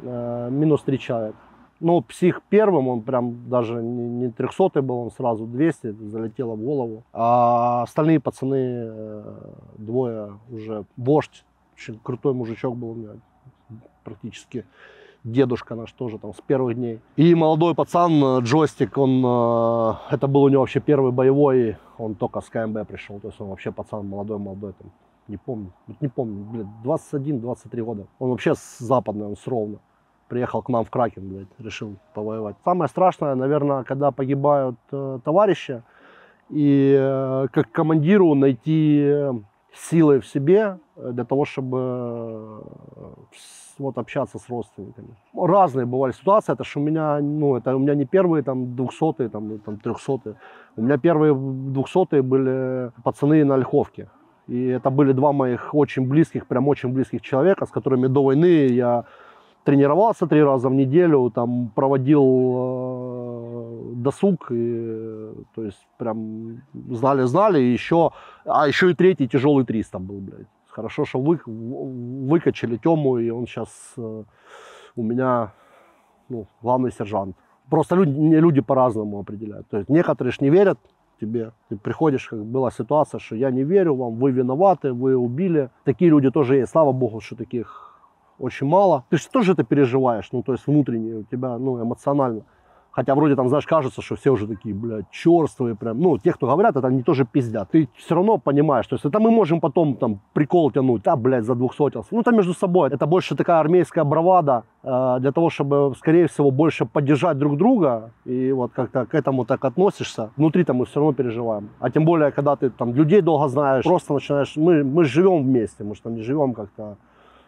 [0.01, 1.37] э, минус три человека.
[1.79, 7.05] Ну, псих первым, он прям даже не 300 был, он сразу 200, залетело в голову.
[7.13, 9.23] А остальные пацаны,
[9.77, 11.45] двое уже, вождь,
[11.77, 13.11] очень крутой мужичок был у меня,
[14.05, 14.65] практически
[15.27, 17.01] дедушка наш тоже там с первых дней.
[17.17, 22.15] И молодой пацан, э, джойстик, он, э, это был у него вообще первый боевой, он
[22.15, 24.91] только с КМБ пришел, то есть он вообще пацан молодой-молодой, там,
[25.29, 28.07] не помню, не помню, блядь, 21-23 года.
[28.19, 29.79] Он вообще с западной, он с Ровно.
[30.29, 32.57] Приехал к нам в Кракен, блядь, решил повоевать.
[32.65, 35.83] Самое страшное, наверное, когда погибают э, товарищи,
[36.51, 39.13] и э, как командиру найти
[39.77, 42.63] силы в себе для того, чтобы
[43.79, 45.09] вот общаться с родственниками.
[45.35, 49.29] Разные бывали ситуации, это что у меня, ну, это у меня не первые там двухсотые,
[49.29, 50.37] там, там трехсотые.
[50.77, 54.09] У меня первые двухсотые были пацаны на Ольховке.
[54.49, 58.69] И это были два моих очень близких, прям очень близких человека, с которыми до войны
[58.69, 59.05] я
[59.65, 62.96] тренировался три раза в неделю, там проводил э,
[64.07, 68.11] досуг, и, то есть прям знали-знали, и еще,
[68.45, 70.47] а еще и третий тяжелый 300 был, блядь.
[70.69, 74.25] Хорошо, что вы, выкачали Тему, и он сейчас э,
[74.97, 75.53] у меня
[76.29, 77.37] ну, главный сержант.
[77.71, 79.67] Просто люди, люди по-разному определяют.
[79.69, 80.79] То есть некоторые ж не верят
[81.21, 81.51] тебе.
[81.69, 85.71] Ты приходишь, как была ситуация, что я не верю вам, вы виноваты, вы убили.
[85.85, 86.73] Такие люди тоже есть.
[86.73, 87.99] Слава богу, что таких
[88.39, 89.05] очень мало.
[89.11, 92.43] Ты же тоже это переживаешь, ну, то есть внутренне у тебя, ну, эмоционально.
[92.97, 96.01] Хотя вроде там, знаешь, кажется, что все уже такие, блядь, черствые прям.
[96.01, 97.69] Ну, те, кто говорят, это они тоже пиздят.
[97.71, 101.45] Ты все равно понимаешь, то есть это мы можем потом там прикол тянуть, да, блядь,
[101.45, 102.09] за двухсотился.
[102.15, 102.89] Ну, там между собой.
[102.89, 108.13] Это больше такая армейская бравада э, для того, чтобы, скорее всего, больше поддержать друг друга.
[108.25, 110.31] И вот как-то к этому так относишься.
[110.37, 111.69] Внутри-то мы все равно переживаем.
[111.81, 115.85] А тем более, когда ты там людей долго знаешь, просто начинаешь, мы, мы живем вместе,
[115.85, 116.97] мы же там не живем как-то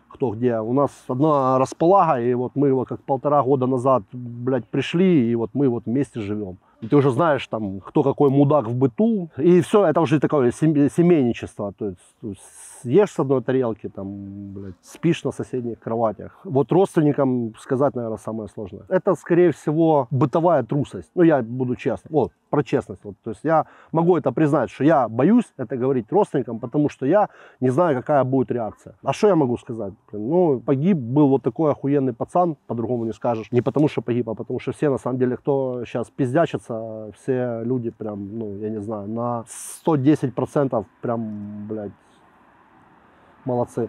[0.08, 0.58] кто где.
[0.58, 5.34] У нас одна располага, и вот мы вот как полтора года назад, блядь, пришли, и
[5.34, 6.58] вот мы вот вместе живем.
[6.80, 9.30] И ты уже знаешь, там, кто какой мудак в быту.
[9.36, 11.72] И все, это уже такое семейничество.
[11.76, 12.00] То есть,
[12.84, 16.40] ешь с одной тарелки, там, блядь, спишь на соседних кроватях.
[16.44, 18.82] Вот родственникам сказать, наверное, самое сложное.
[18.88, 21.10] Это, скорее всего, бытовая трусость.
[21.14, 22.12] Ну, я буду честным.
[22.12, 23.04] Вот, про честность.
[23.04, 23.14] Вот.
[23.22, 27.28] То есть я могу это признать, что я боюсь это говорить родственникам, потому что я
[27.60, 28.94] не знаю, какая будет реакция.
[29.02, 29.94] А что я могу сказать?
[30.12, 33.52] Ну, погиб, был вот такой охуенный пацан, по-другому не скажешь.
[33.52, 37.62] Не потому что погиб, а потому что все, на самом деле, кто сейчас пиздячится, все
[37.64, 39.44] люди прям, ну, я не знаю, на
[39.86, 41.92] 110% прям, блядь,
[43.48, 43.88] молодцы.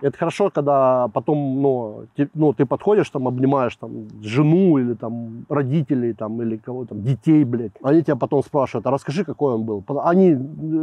[0.00, 5.44] Это хорошо, когда потом, ну, ты, ну, ты подходишь, там, обнимаешь там жену или там
[5.48, 7.72] родителей, там, или кого там, детей, блядь.
[7.82, 9.84] Они тебя потом спрашивают, а расскажи, какой он был.
[10.04, 10.36] Они,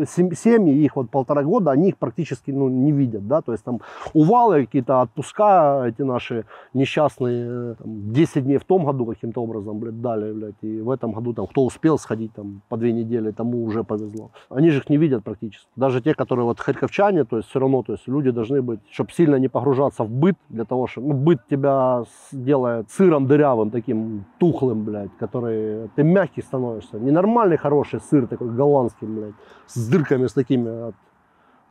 [0.05, 3.79] семьи, их вот полтора года, они их практически, ну, не видят, да, то есть там
[4.13, 10.01] увалы какие-то, отпуска эти наши несчастные, там, 10 дней в том году каким-то образом, блядь,
[10.01, 13.63] дали, блядь, и в этом году там, кто успел сходить там по две недели, тому
[13.63, 14.31] уже повезло.
[14.49, 15.67] Они же их не видят практически.
[15.75, 19.04] Даже те, которые вот харьковчане, то есть все равно, то есть люди должны быть, чтобы
[19.11, 24.25] сильно не погружаться в быт, для того, что ну, быт тебя делает сыром дырявым, таким
[24.39, 26.99] тухлым, блядь, который ты мягкий становишься.
[26.99, 29.35] Ненормальный хороший сыр, такой голландский, блядь,
[29.67, 30.95] с дырками с такими от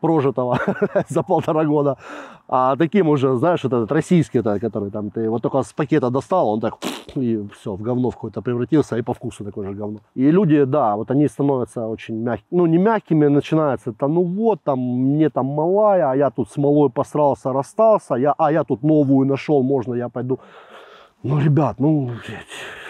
[0.04, 0.58] прожитого
[1.08, 1.96] за полтора года.
[2.48, 6.48] А таким уже, знаешь, этот российский, это, который там ты вот только с пакета достал,
[6.48, 6.74] он так
[7.16, 9.98] и все, в говно в какой-то превратился, и по вкусу такое же говно.
[10.16, 14.58] И люди, да, вот они становятся очень мягкими, ну не мягкими, начинается это, ну вот,
[14.64, 19.26] там, мне там малая, а я тут смолой посрался, расстался, я, а я тут новую
[19.26, 20.38] нашел, можно я пойду.
[21.22, 22.83] Ну, ребят, ну, блядь,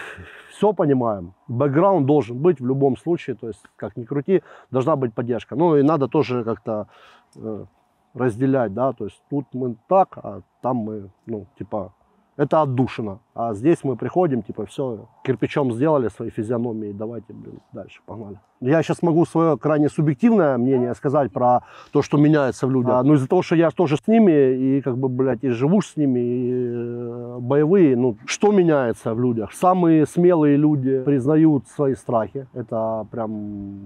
[0.55, 1.33] все понимаем.
[1.47, 4.41] Бэкграунд должен быть в любом случае, то есть, как ни крути,
[4.71, 5.55] должна быть поддержка.
[5.55, 6.87] Ну и надо тоже как-то
[7.35, 7.65] э,
[8.13, 11.93] разделять, да, то есть тут мы так, а там мы, ну, типа,
[12.37, 13.19] это отдушина.
[13.33, 18.39] А здесь мы приходим, типа, все, кирпичом сделали свои физиономии, давайте, блин, дальше, погнали.
[18.61, 21.59] Я сейчас могу свое крайне субъективное мнение сказать про
[21.91, 22.93] то, что меняется в людях.
[22.93, 25.81] А, ну, из-за того, что я тоже с ними, и как бы, блядь, и живу
[25.81, 29.51] с ними, и э, боевые, ну, что меняется в людях?
[29.53, 32.47] Самые смелые люди признают свои страхи.
[32.53, 33.81] Это прям,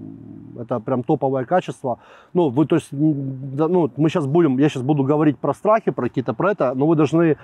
[0.60, 1.98] это прям топовое качество.
[2.34, 5.92] Ну, вы, то есть, да, ну, мы сейчас будем, я сейчас буду говорить про страхи,
[5.92, 7.38] про какие-то, про это, но вы должны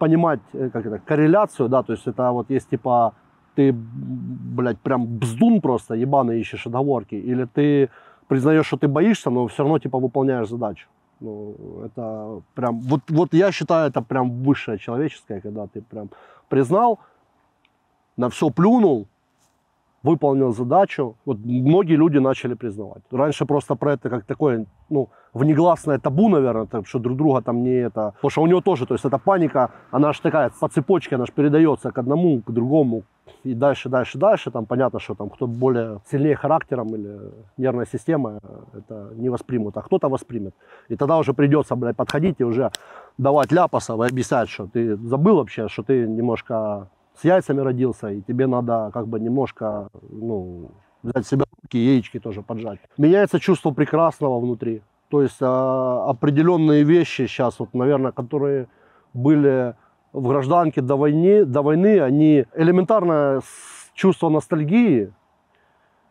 [0.00, 3.12] понимать, э, как это, корреляцию, да, то есть это вот есть типа
[3.54, 7.88] ты, блядь, прям бздун просто, ебаный ищешь отговорки, или ты
[8.28, 10.88] признаешь, что ты боишься, но все равно типа выполняешь задачу.
[11.20, 16.08] Ну, это прям, вот, вот я считаю, это прям высшее человеческое, когда ты прям
[16.48, 16.98] признал,
[18.16, 19.06] на все плюнул,
[20.02, 21.14] выполнил задачу.
[21.24, 23.02] Вот многие люди начали признавать.
[23.10, 27.62] Раньше просто про это как такое, ну, внегласное табу, наверное, так, что друг друга там
[27.62, 28.12] не это.
[28.16, 31.26] Потому что у него тоже, то есть эта паника, она же такая по цепочке, она
[31.26, 33.02] же передается к одному, к другому.
[33.44, 38.40] И дальше, дальше, дальше, там понятно, что там кто более сильнее характером или нервная система,
[38.74, 40.54] это не воспримут, а кто-то воспримет.
[40.88, 42.70] И тогда уже придется, блядь, подходить и уже
[43.18, 48.20] давать ляпасов и объяснять, что ты забыл вообще, что ты немножко с яйцами родился, и
[48.20, 50.70] тебе надо как бы немножко, ну,
[51.02, 52.80] взять себя руки, яички тоже поджать.
[52.98, 54.82] Меняется чувство прекрасного внутри.
[55.10, 58.68] То есть а, определенные вещи сейчас, вот, наверное, которые
[59.12, 59.74] были
[60.12, 63.42] в гражданке до войны, до войны, они элементарное
[63.94, 65.12] чувство ностальгии,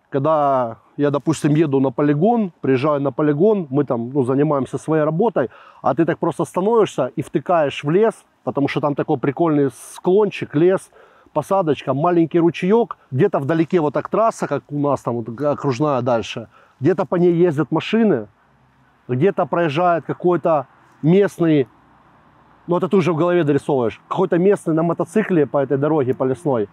[0.10, 5.50] когда я, допустим, еду на полигон, приезжаю на полигон, мы там ну, занимаемся своей работой,
[5.82, 10.56] а ты так просто становишься и втыкаешь в лес, потому что там такой прикольный склончик,
[10.56, 10.92] лес,
[11.32, 16.50] посадочка, маленький ручеек, где-то вдалеке вот так трасса, как у нас там вот окружная дальше,
[16.82, 18.28] где-то по ней ездят машины,
[19.15, 20.67] где-то проезжает какой-то
[21.02, 21.67] местный,
[22.67, 26.24] ну это ты уже в голове дорисовываешь, какой-то местный на мотоцикле по этой дороге, по
[26.24, 26.69] лесной,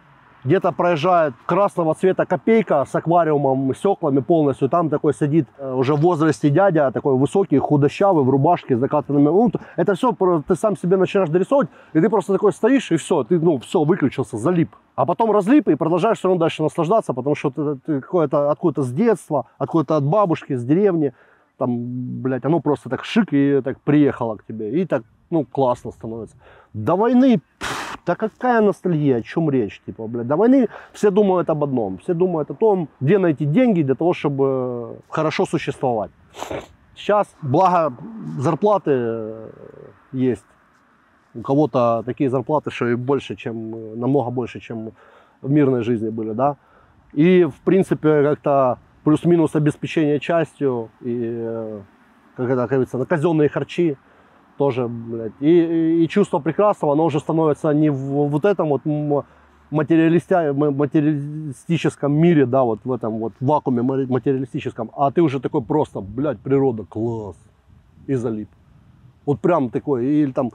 [0.47, 4.69] где-то проезжает красного цвета копейка с аквариумом, стеклами полностью.
[4.69, 9.25] Там такой сидит э, уже в возрасте дядя, такой высокий, худощавый, в рубашке с закатанными.
[9.25, 10.15] Ну, это все
[10.47, 13.83] ты сам себе начинаешь дорисовывать, и ты просто такой стоишь, и все, ты, ну, все,
[13.83, 14.71] выключился, залип.
[14.95, 18.83] А потом разлип и продолжаешь все равно дальше наслаждаться, потому что ты, ты какое-то откуда-то
[18.83, 21.13] с детства, откуда-то от бабушки, с деревни,
[21.59, 24.81] там, блядь, оно просто так шик и так приехало к тебе.
[24.81, 26.37] И так, ну, классно становится.
[26.73, 30.27] До войны, пф, да какая ностальгия, о чем речь, типа, блядь.
[30.27, 31.99] До войны все думают об одном.
[31.99, 36.11] Все думают о том, где найти деньги для того, чтобы хорошо существовать.
[36.95, 37.95] Сейчас, благо,
[38.39, 39.51] зарплаты э,
[40.13, 40.47] есть.
[41.35, 44.93] У кого-то такие зарплаты, что и больше, чем, э, намного больше, чем
[45.43, 46.57] в мирной жизни были, да.
[47.13, 51.81] И, в принципе, как-то плюс-минус обеспечение частью и, э,
[52.37, 53.97] как это говорится, на казенные харчи
[54.59, 55.33] тоже, блядь.
[55.39, 58.83] И, и, чувство прекрасного, оно уже становится не в вот этом вот
[59.71, 65.63] материалистя- материалистическом мире, да, вот в этом вот вакууме ма- материалистическом, а ты уже такой
[65.63, 67.37] просто, блядь, природа, класс,
[68.09, 68.49] и залип.
[69.25, 70.51] Вот прям такой, или там,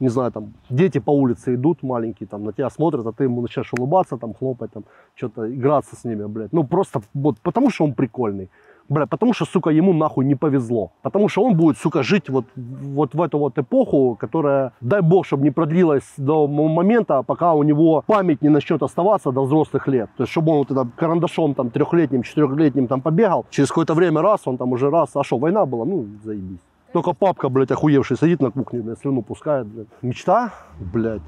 [0.00, 3.42] не знаю, там, дети по улице идут маленькие, там, на тебя смотрят, а ты ему
[3.42, 4.84] начинаешь улыбаться, там, хлопать, там,
[5.14, 6.52] что-то играться с ними, блядь.
[6.52, 8.48] Ну, просто вот потому, что он прикольный.
[8.88, 10.92] Бля, потому что, сука, ему нахуй не повезло.
[11.02, 15.26] Потому что он будет, сука, жить вот, вот в эту вот эпоху, которая, дай бог,
[15.26, 20.08] чтобы не продлилась до момента, пока у него память не начнет оставаться до взрослых лет.
[20.16, 24.22] То есть, чтобы он вот это карандашом там трехлетним, четырехлетним там побегал, через какое-то время
[24.22, 25.84] раз, он там уже раз, а что, война была?
[25.84, 26.60] Ну, заебись.
[26.92, 29.88] Только папка, блядь, охуевший, сидит на кухне, блядь, слюну пускает, блядь.
[30.02, 30.52] Мечта?
[30.80, 31.22] Блядь.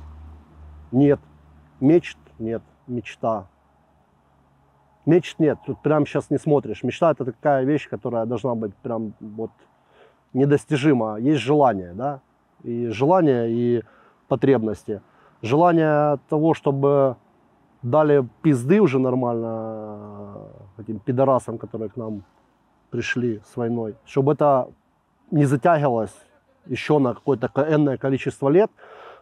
[0.92, 1.20] Нет.
[1.80, 2.18] Мечт?
[2.38, 2.62] Нет.
[2.86, 3.46] Мечта.
[5.06, 6.82] Мечт нет, тут прям сейчас не смотришь.
[6.82, 9.50] Мечта это такая вещь, которая должна быть прям вот
[10.34, 11.16] недостижима.
[11.16, 12.20] Есть желание, да,
[12.62, 13.82] и желание, и
[14.28, 15.00] потребности.
[15.42, 17.16] Желание того, чтобы
[17.82, 22.22] дали пизды уже нормально этим пидорасам, которые к нам
[22.90, 24.68] пришли с войной, чтобы это
[25.30, 26.14] не затягивалось
[26.66, 28.70] еще на какое-то энное количество лет,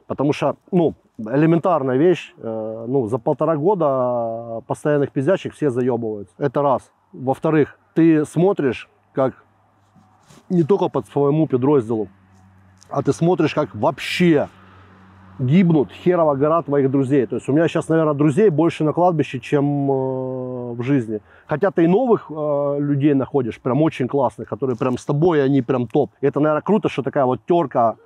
[0.07, 6.35] потому что, ну, элементарная вещь, э, ну, за полтора года постоянных пиздячек все заебываются.
[6.39, 6.91] Это раз.
[7.13, 9.35] Во-вторых, ты смотришь, как
[10.49, 12.09] не только по своему подразделу,
[12.91, 14.49] а ты смотришь, как вообще
[15.39, 17.27] гибнут херова гора твоих друзей.
[17.27, 19.95] То есть у меня сейчас, наверное, друзей больше на кладбище, чем э,
[20.75, 21.21] в жизни.
[21.47, 25.63] Хотя ты и новых э, людей находишь, прям очень классных, которые прям с тобой, они
[25.63, 26.11] прям топ.
[26.21, 27.97] И это, наверное, круто, что такая вот терка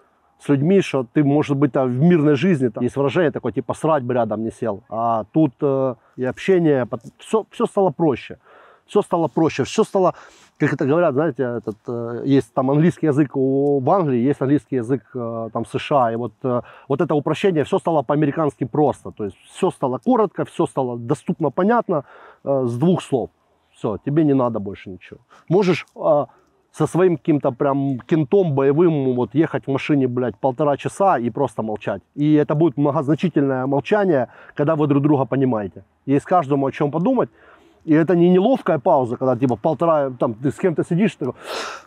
[0.44, 3.74] с людьми, что ты, может быть, там, в мирной жизни, там, есть выражение такое, типа,
[3.74, 4.82] срать бы рядом не сел.
[4.88, 6.86] А тут э, и общение,
[7.18, 8.38] все, все стало проще.
[8.92, 10.14] Все стало проще, все стало,
[10.58, 15.02] как это говорят, знаете, этот, э, есть там английский язык в Англии, есть английский язык
[15.14, 19.36] э, там США, и вот, э, вот это упрощение, все стало по-американски просто, то есть
[19.50, 22.04] все стало коротко, все стало доступно, понятно,
[22.44, 23.30] с двух слов.
[23.72, 25.20] Все, тебе не надо больше ничего.
[25.48, 25.86] Можешь
[26.72, 31.62] со своим каким-то прям кентом боевым вот ехать в машине, блядь, полтора часа и просто
[31.62, 32.02] молчать.
[32.14, 35.84] И это будет многозначительное молчание, когда вы друг друга понимаете.
[36.06, 37.30] Есть каждому о чем подумать.
[37.84, 41.34] И это не неловкая пауза, когда типа полтора, там, ты с кем-то сидишь, такой,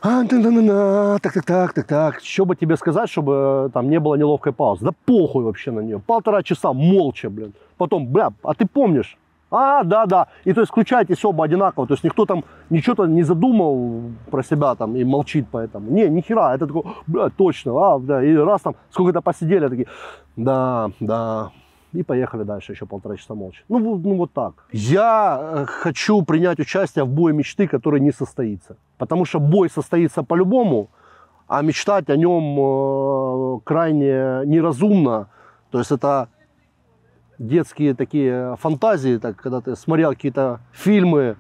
[0.02, 4.52] «А, так, так, так, так, так, что бы тебе сказать, чтобы там не было неловкой
[4.52, 4.86] паузы?
[4.86, 6.00] Да похуй вообще на нее.
[6.00, 7.54] Полтора часа молча, блин.
[7.78, 9.18] Потом, бля, а ты помнишь?
[9.52, 10.28] А, да, да.
[10.44, 11.88] И то есть включаетесь оба одинаково.
[11.88, 15.92] То есть никто там ничего-то не задумал про себя там и молчит поэтому.
[15.92, 16.56] Не, ни хера.
[16.56, 18.24] Это такой, бля, точно, а, да.
[18.24, 19.88] И раз там сколько-то посидели, такие,
[20.36, 21.52] да, да.
[21.96, 23.64] И поехали дальше еще полтора часа молча.
[23.70, 24.54] Ну, ну вот так.
[24.72, 28.76] Я э, хочу принять участие в бое мечты, который не состоится.
[28.98, 30.90] Потому что бой состоится по-любому,
[31.48, 35.30] а мечтать о нем э, крайне неразумно.
[35.72, 36.28] То есть это
[37.40, 41.38] детские такие фантазии, так, когда ты смотрел какие-то фильмы,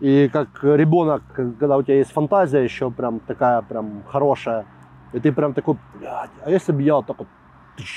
[0.00, 4.64] и как ребенок, когда у тебя есть фантазия еще прям такая прям хорошая,
[5.12, 7.28] и ты прям такой, блядь, а если бы я вот так вот,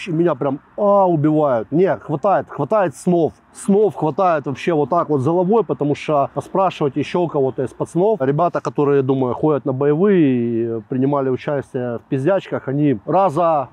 [0.07, 1.71] меня прям, а, убивают.
[1.71, 3.33] Нет, хватает, хватает снов.
[3.53, 8.19] Снов хватает вообще вот так вот головой, потому что поспрашивать еще у кого-то из пацанов,
[8.21, 13.69] ребята, которые, думаю, ходят на боевые и принимали участие в пиздячках, они раза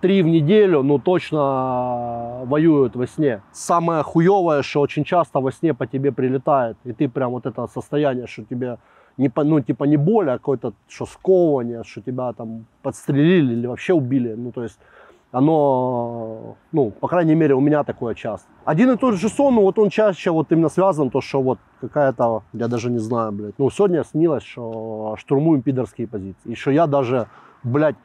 [0.00, 3.42] три в неделю, ну, точно воюют во сне.
[3.52, 7.66] Самое хуевое, что очень часто во сне по тебе прилетает, и ты прям вот это
[7.66, 8.78] состояние, что тебе
[9.16, 13.92] не, ну, типа не боль, а какое-то, что сковывание, что тебя там подстрелили или вообще
[13.92, 14.78] убили, ну, то есть
[15.32, 18.48] оно, ну, по крайней мере, у меня такое часто.
[18.64, 21.58] Один и тот же сон, ну, вот он чаще вот именно связан, то, что вот
[21.80, 26.70] какая-то, я даже не знаю, блядь, ну, сегодня снилось, что штурмуем пидорские позиции, и что
[26.70, 27.28] я даже,
[27.62, 27.96] блядь,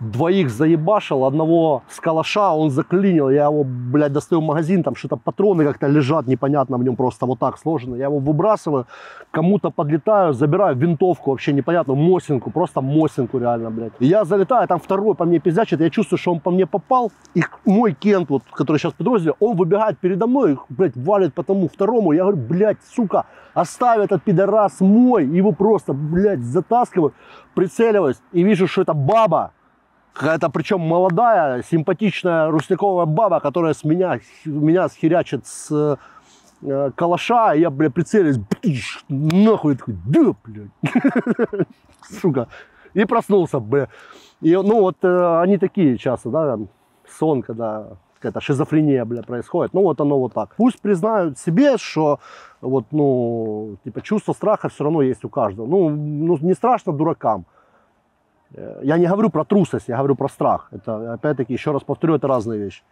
[0.00, 5.16] двоих заебашил, одного с калаша, он заклинил, я его, блядь, достаю в магазин, там что-то
[5.16, 8.86] патроны как-то лежат, непонятно в нем просто вот так сложено, я его выбрасываю,
[9.30, 13.92] кому-то подлетаю, забираю винтовку, вообще непонятно, мосинку, просто мосинку реально, блядь.
[14.00, 17.42] Я залетаю, там второй по мне пиздячит, я чувствую, что он по мне попал, и
[17.64, 22.12] мой Кент, вот, который сейчас в он выбегает передо мной, блядь, валит по тому второму,
[22.12, 23.24] я говорю, блядь, сука,
[23.54, 27.12] оставь этот пидорас мой, его просто, блядь, затаскиваю,
[27.54, 29.52] прицеливаюсь, и вижу, что это баба,
[30.12, 35.98] какая-то причем молодая, симпатичная русляковая баба, которая с меня, меня схерячит с
[36.62, 41.66] э, калаша, и я, бля, прицелюсь, бтыщ, нахуй, такой, да, блядь,
[42.20, 42.48] сука,
[42.94, 43.88] и проснулся, бля.
[44.40, 46.68] И, ну, вот э, они такие часто, да, там,
[47.08, 47.86] сон, когда
[48.18, 50.54] какая-то шизофрения, бля, происходит, ну, вот оно вот так.
[50.56, 52.18] Пусть признают себе, что
[52.60, 55.66] вот, ну, типа, чувство страха все равно есть у каждого.
[55.66, 57.46] Ну, ну не страшно дуракам,
[58.56, 60.68] Я не говорю про трусость, я говорю про страх.
[60.72, 62.82] Это, опять-таки, еще раз повторю, это разные вещи.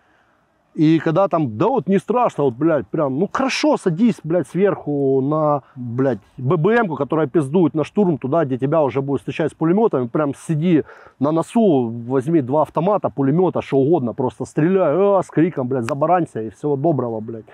[0.77, 5.23] И когда там, да вот не страшно, вот, блядь, прям, ну хорошо, садись, блядь, сверху
[5.23, 10.07] на, блядь, ББМку, которая пиздует на штурм туда, где тебя уже будут встречать с пулеметами,
[10.07, 10.85] прям сиди
[11.19, 16.43] на носу, возьми два автомата, пулемета, что угодно, просто стреляй, а, с криком, блядь, забаранься
[16.43, 17.47] и всего доброго, блядь,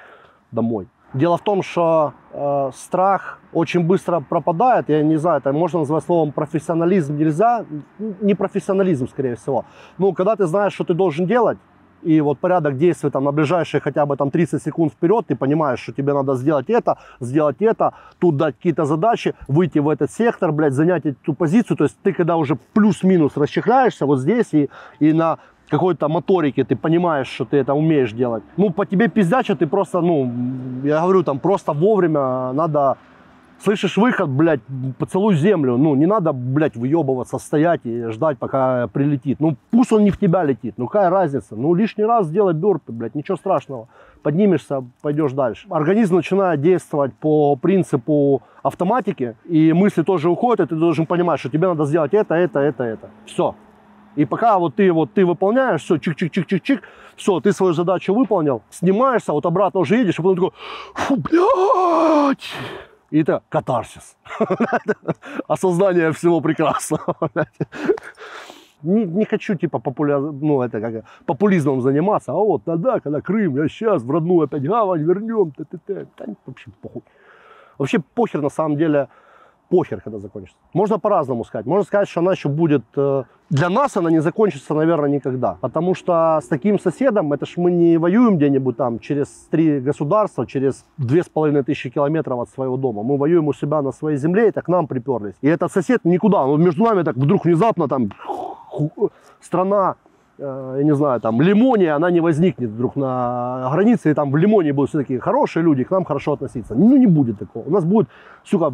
[0.51, 0.89] домой.
[1.15, 4.89] Дело в том, что э, страх очень быстро пропадает.
[4.89, 7.67] Я не знаю, это можно назвать словом профессионализм нельзя.
[7.99, 9.67] Не профессионализм, скорее всего.
[9.99, 11.59] Ну, когда ты знаешь, что ты должен делать,
[12.03, 15.81] и вот порядок действий там на ближайшие хотя бы там 30 секунд вперед, ты понимаешь,
[15.81, 20.53] что тебе надо сделать это, сделать это, тут дать какие-то задачи, выйти в этот сектор,
[20.53, 21.77] блядь, занять эту позицию.
[21.77, 25.39] То есть ты когда уже плюс-минус расчехляешься вот здесь и, и на
[25.73, 28.43] какой-то моторике ты понимаешь, что ты это умеешь делать.
[28.57, 30.31] Ну, по тебе пиздячат, ты просто, ну,
[30.85, 32.97] я говорю, там просто вовремя надо
[33.65, 34.61] Слышишь выход, блядь,
[34.99, 35.77] поцелуй землю.
[35.77, 39.39] Ну, не надо, блядь, выебываться, стоять и ждать, пока прилетит.
[39.39, 40.75] Ну, пусть он не в тебя летит.
[40.79, 41.55] Ну, какая разница?
[41.55, 43.87] Ну, лишний раз сделай бёрпы, блядь, ничего страшного.
[44.25, 45.69] Поднимешься, пойдешь дальше.
[45.71, 51.49] Организм начинает действовать по принципу автоматики, и мысли тоже уходят, и ты должен понимать, что
[51.49, 53.11] тебе надо сделать это, это, это, это.
[53.27, 53.55] Все.
[54.17, 56.81] И пока вот ты вот ты выполняешь, все, чик-чик-чик-чик-чик,
[57.17, 60.51] все, ты свою задачу выполнил, снимаешься, вот обратно уже едешь, и потом такой,
[60.95, 62.51] фу, блядь,
[63.11, 64.17] и это катарсис.
[65.49, 67.17] Осознание всего прекрасного.
[68.83, 70.19] Не, не хочу, типа, популя...
[70.19, 72.33] ну, это как, популизмом заниматься.
[72.33, 75.53] А вот тогда, когда Крым, я сейчас в родную опять гавань вернем.
[75.53, 76.07] Т -т -т.
[76.19, 77.03] Да, вообще похуй.
[77.79, 79.07] Вообще похер, на самом деле,
[79.69, 80.59] похер, когда закончится.
[80.75, 81.67] Можно по-разному сказать.
[81.67, 82.85] Можно сказать, что она еще будет...
[83.53, 85.59] Для нас она не закончится, наверное, никогда.
[85.61, 90.47] Потому что с таким соседом, это ж мы не воюем где-нибудь там через три государства,
[90.47, 93.03] через две с половиной тысячи километров от своего дома.
[93.03, 95.35] Мы воюем у себя на своей земле, и так к нам приперлись.
[95.43, 96.47] И этот сосед никуда.
[96.47, 98.11] Он между нами так вдруг внезапно там
[99.43, 99.97] страна
[100.39, 104.37] э, я не знаю, там, Лимония, она не возникнет вдруг на границе, и там в
[104.39, 106.75] Лимоне будут все такие хорошие люди, к нам хорошо относиться.
[106.75, 107.65] Ну, не будет такого.
[107.69, 108.09] У нас будет,
[108.45, 108.73] сука,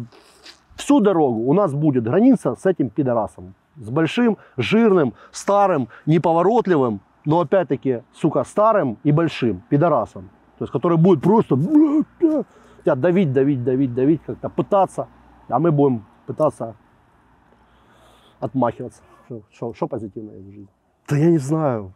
[0.77, 3.53] всю дорогу у нас будет граница с этим пидорасом.
[3.79, 10.29] С большим, жирным, старым, неповоротливым, но опять-таки, сука, старым и большим пидорасом.
[10.57, 12.43] То есть, который будет просто «Бля,
[12.83, 15.07] тебя давить, давить, давить, давить, как-то пытаться,
[15.47, 16.75] а мы будем пытаться
[18.39, 19.01] отмахиваться.
[19.51, 20.67] Что позитивное в жизни?
[21.07, 21.93] Да я не знаю.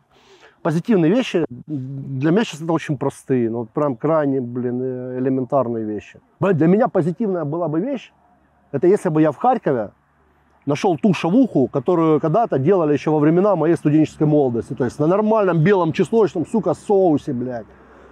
[0.62, 5.84] Позитивные вещи для меня сейчас это очень простые, ну вот прям крайне, блин, э, элементарные
[5.84, 6.22] вещи.
[6.40, 8.14] Блин, для меня позитивная была бы вещь,
[8.72, 9.92] это если бы я в Харькове
[10.66, 14.74] нашел ту шавуху, которую когда-то делали еще во времена моей студенческой молодости.
[14.74, 17.66] То есть на нормальном белом чесночном, сука, соусе, блядь.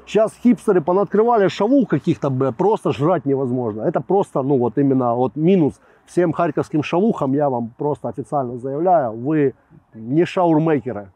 [0.05, 3.83] Сейчас хипстеры понаоткрывали шавух каких-то, блядь, просто жрать невозможно.
[3.83, 9.13] Это просто, ну вот именно вот минус всем харьковским шавухам, я вам просто официально заявляю,
[9.13, 9.53] вы
[9.93, 11.11] не шаурмейкеры.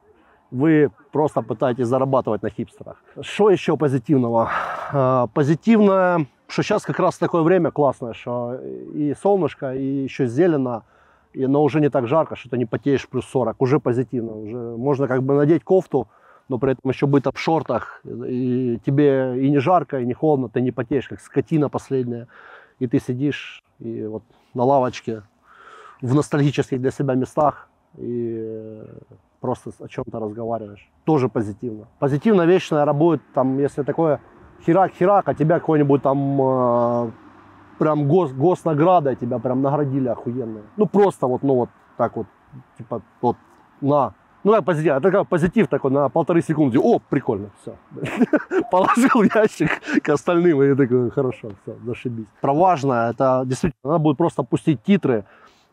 [0.52, 3.02] Вы просто пытаетесь зарабатывать на хипстерах.
[3.20, 4.50] Что еще позитивного?
[4.94, 8.56] А, Позитивное, что сейчас как раз такое время классное, что
[8.94, 10.84] и солнышко, и еще зелено,
[11.36, 13.62] но уже не так жарко, что ты не потеешь плюс 40.
[13.62, 14.36] Уже позитивно.
[14.36, 16.08] Уже можно как бы надеть кофту,
[16.50, 18.02] но при этом еще быть в шортах.
[18.06, 22.28] И тебе и не жарко, и не холодно, ты не потеешь, как скотина последняя.
[22.80, 24.24] И ты сидишь и вот
[24.54, 25.24] на лавочке
[26.02, 28.98] в ностальгических для себя местах и э,
[29.40, 30.90] просто о чем-то разговариваешь.
[31.04, 31.88] Тоже позитивно.
[32.00, 34.20] Позитивная вещь, наверное, там, если такое
[34.66, 37.12] херак-херак, а тебя какой-нибудь там э,
[37.78, 40.62] прям гос, госнаграда, тебя прям наградили охуенно.
[40.78, 42.28] Ну, просто вот, ну вот так вот,
[42.78, 43.38] типа, вот,
[43.82, 44.14] на.
[44.44, 46.78] Ну, как позитив, это как позитив такой на полторы секунды.
[46.80, 47.76] О, прикольно, все.
[48.72, 49.70] Положил ящик
[50.04, 52.28] к остальным, и я такой, хорошо, все, зашибись.
[52.42, 55.26] Про важное, это действительно, надо будет просто пустить титры,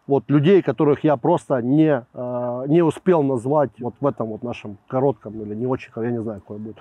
[0.07, 4.79] вот людей, которых я просто не, э, не успел назвать вот в этом вот нашем
[4.89, 6.77] коротком или не очень, я не знаю, какой будет,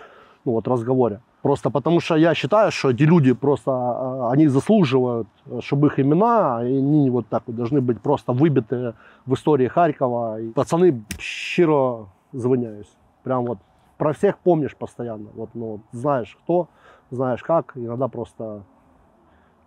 [0.46, 1.20] ну вот разговоре.
[1.42, 5.28] Просто потому что я считаю, что эти люди просто, э, они заслуживают,
[5.60, 8.94] чтобы их имена, и они вот так вот должны быть просто выбиты
[9.26, 10.40] в истории Харькова.
[10.40, 12.92] И пацаны, щиро звоняюсь.
[13.24, 13.58] Прям вот
[13.98, 15.30] про всех помнишь постоянно.
[15.36, 16.68] Вот, ну, знаешь кто,
[17.10, 17.72] знаешь как.
[17.76, 18.64] Иногда просто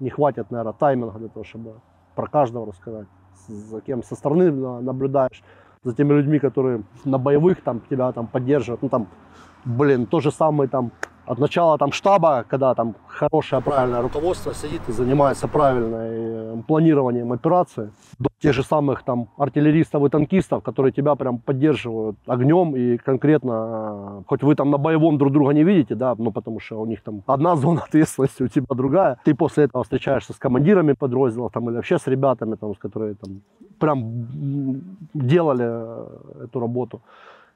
[0.01, 1.73] не хватит, наверное, тайминга для того, чтобы
[2.15, 3.07] про каждого рассказать.
[3.49, 5.43] За кем со стороны на- наблюдаешь,
[5.85, 8.83] за теми людьми, которые на боевых там тебя там поддерживают.
[8.83, 9.07] Ну там,
[9.65, 10.91] блин, то же самое там
[11.27, 17.91] от начала там штаба, когда там хорошее, правильное руководство сидит и занимается правильным планированием операции,
[18.19, 24.21] до тех же самых там артиллеристов и танкистов, которые тебя прям поддерживают огнем и конкретно,
[24.21, 26.87] э, хоть вы там на боевом друг друга не видите, да, ну потому что у
[26.87, 31.53] них там одна зона ответственности, у тебя другая, ты после этого встречаешься с командирами подразделов
[31.53, 33.41] там или вообще с ребятами, там, с которыми там
[33.79, 34.27] прям
[35.15, 37.01] делали э, эту работу.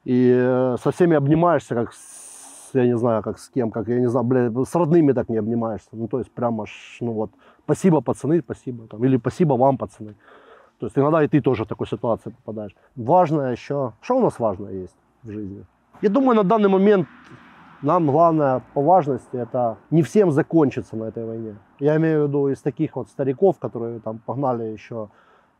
[0.04, 2.27] И э, со всеми обнимаешься, как с,
[2.74, 5.38] я не знаю, как с кем, как, я не знаю, бля, с родными так не
[5.38, 5.88] обнимаешься.
[5.92, 6.64] Ну, то есть прямо
[7.00, 7.30] ну вот,
[7.64, 8.86] спасибо, пацаны, спасибо.
[8.86, 10.14] Там, или спасибо вам, пацаны.
[10.78, 12.74] То есть иногда и ты тоже в такой ситуации попадаешь.
[12.96, 15.64] Важное еще, что у нас важное есть в жизни?
[16.02, 17.08] Я думаю, на данный момент
[17.82, 21.56] нам главное по важности это не всем закончиться на этой войне.
[21.80, 25.08] Я имею в виду из таких вот стариков, которые там погнали еще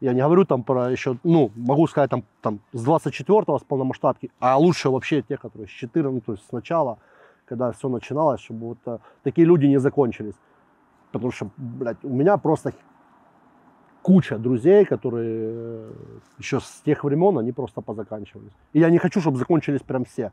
[0.01, 4.31] я не говорю там про еще, ну, могу сказать там, там с 24-го, с полномасштабки,
[4.39, 6.99] а лучше вообще те, которые с 14, ну, то есть сначала,
[7.47, 10.35] когда все начиналось, чтобы вот э, такие люди не закончились.
[11.11, 12.73] Потому что, блядь, у меня просто
[14.03, 15.93] куча друзей, которые э,
[16.39, 18.53] еще с тех времен, они просто позаканчивались.
[18.73, 20.33] И я не хочу, чтобы закончились прям все.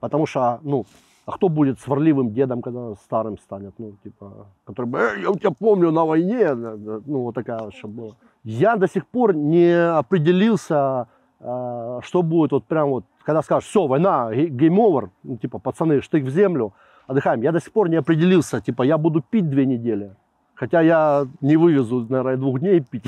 [0.00, 0.86] Потому что, ну,
[1.24, 3.74] а кто будет сварливым дедом, когда старым станет?
[3.78, 7.00] Ну, типа, который бы, «Эй, я у тебя помню на войне, да, да».
[7.06, 8.12] ну, вот такая вот, чтобы.
[8.42, 11.06] Я до сих пор не определился,
[11.38, 16.00] э, что будет вот прям вот, когда скажешь, все, война, game over, ну, типа, пацаны,
[16.00, 16.72] штык в землю,
[17.06, 17.40] отдыхаем.
[17.42, 20.16] Я до сих пор не определился, типа, я буду пить две недели.
[20.62, 23.02] Хотя я не вывезу, наверное, двух дней пить.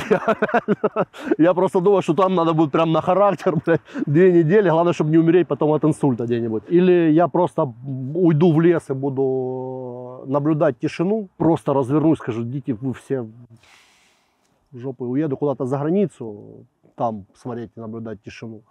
[1.39, 4.71] Я просто думаю, что там надо будет прям на характер, блядь, две недели.
[4.71, 6.65] Главное, чтобы не умереть потом от инсульта где-нибудь.
[6.69, 7.73] Или я просто
[8.15, 11.29] уйду в лес и буду наблюдать тишину.
[11.37, 13.23] Просто развернусь, скажу, идите вы все
[14.73, 15.05] в жопу.
[15.05, 18.63] Уеду куда-то за границу, там смотреть наблюдать тишину.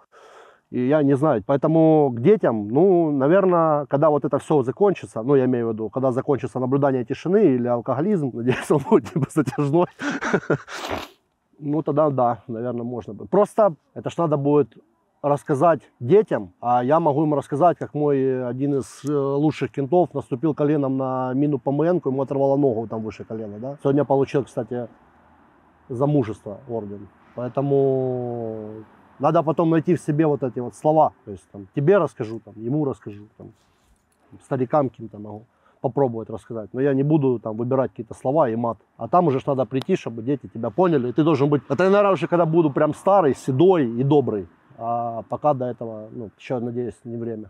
[0.73, 5.35] И я не знаю, поэтому к детям, ну, наверное, когда вот это все закончится, ну,
[5.35, 9.85] я имею в виду, когда закончится наблюдание тишины или алкоголизм, надеюсь, он будет типа затяжной,
[11.59, 13.13] Ну тогда да, наверное, можно.
[13.13, 13.29] будет.
[13.29, 14.75] Просто это ж надо будет
[15.21, 20.11] рассказать детям, а я могу им рассказать, как мой э, один из э, лучших кентов
[20.15, 23.77] наступил коленом на мину ПМН, ему оторвало ногу там выше колена, да.
[23.83, 24.87] Сегодня получил, кстати,
[25.87, 27.07] за мужество орден.
[27.35, 28.83] Поэтому
[29.23, 31.13] надо потом найти в себе вот эти вот слова.
[31.25, 33.47] То есть там, тебе расскажу, там, ему расскажу, там,
[34.45, 35.43] старикам каким-то могу
[35.79, 36.69] попробовать рассказать.
[36.73, 38.77] Но я не буду там выбирать какие-то слова и мат.
[38.97, 41.07] А там уже надо прийти, чтобы дети тебя поняли.
[41.09, 41.61] И ты должен быть...
[41.69, 44.47] Это, наверное, уже когда буду прям старый, седой и добрый.
[44.77, 47.49] А пока до этого, ну, еще, надеюсь, не время.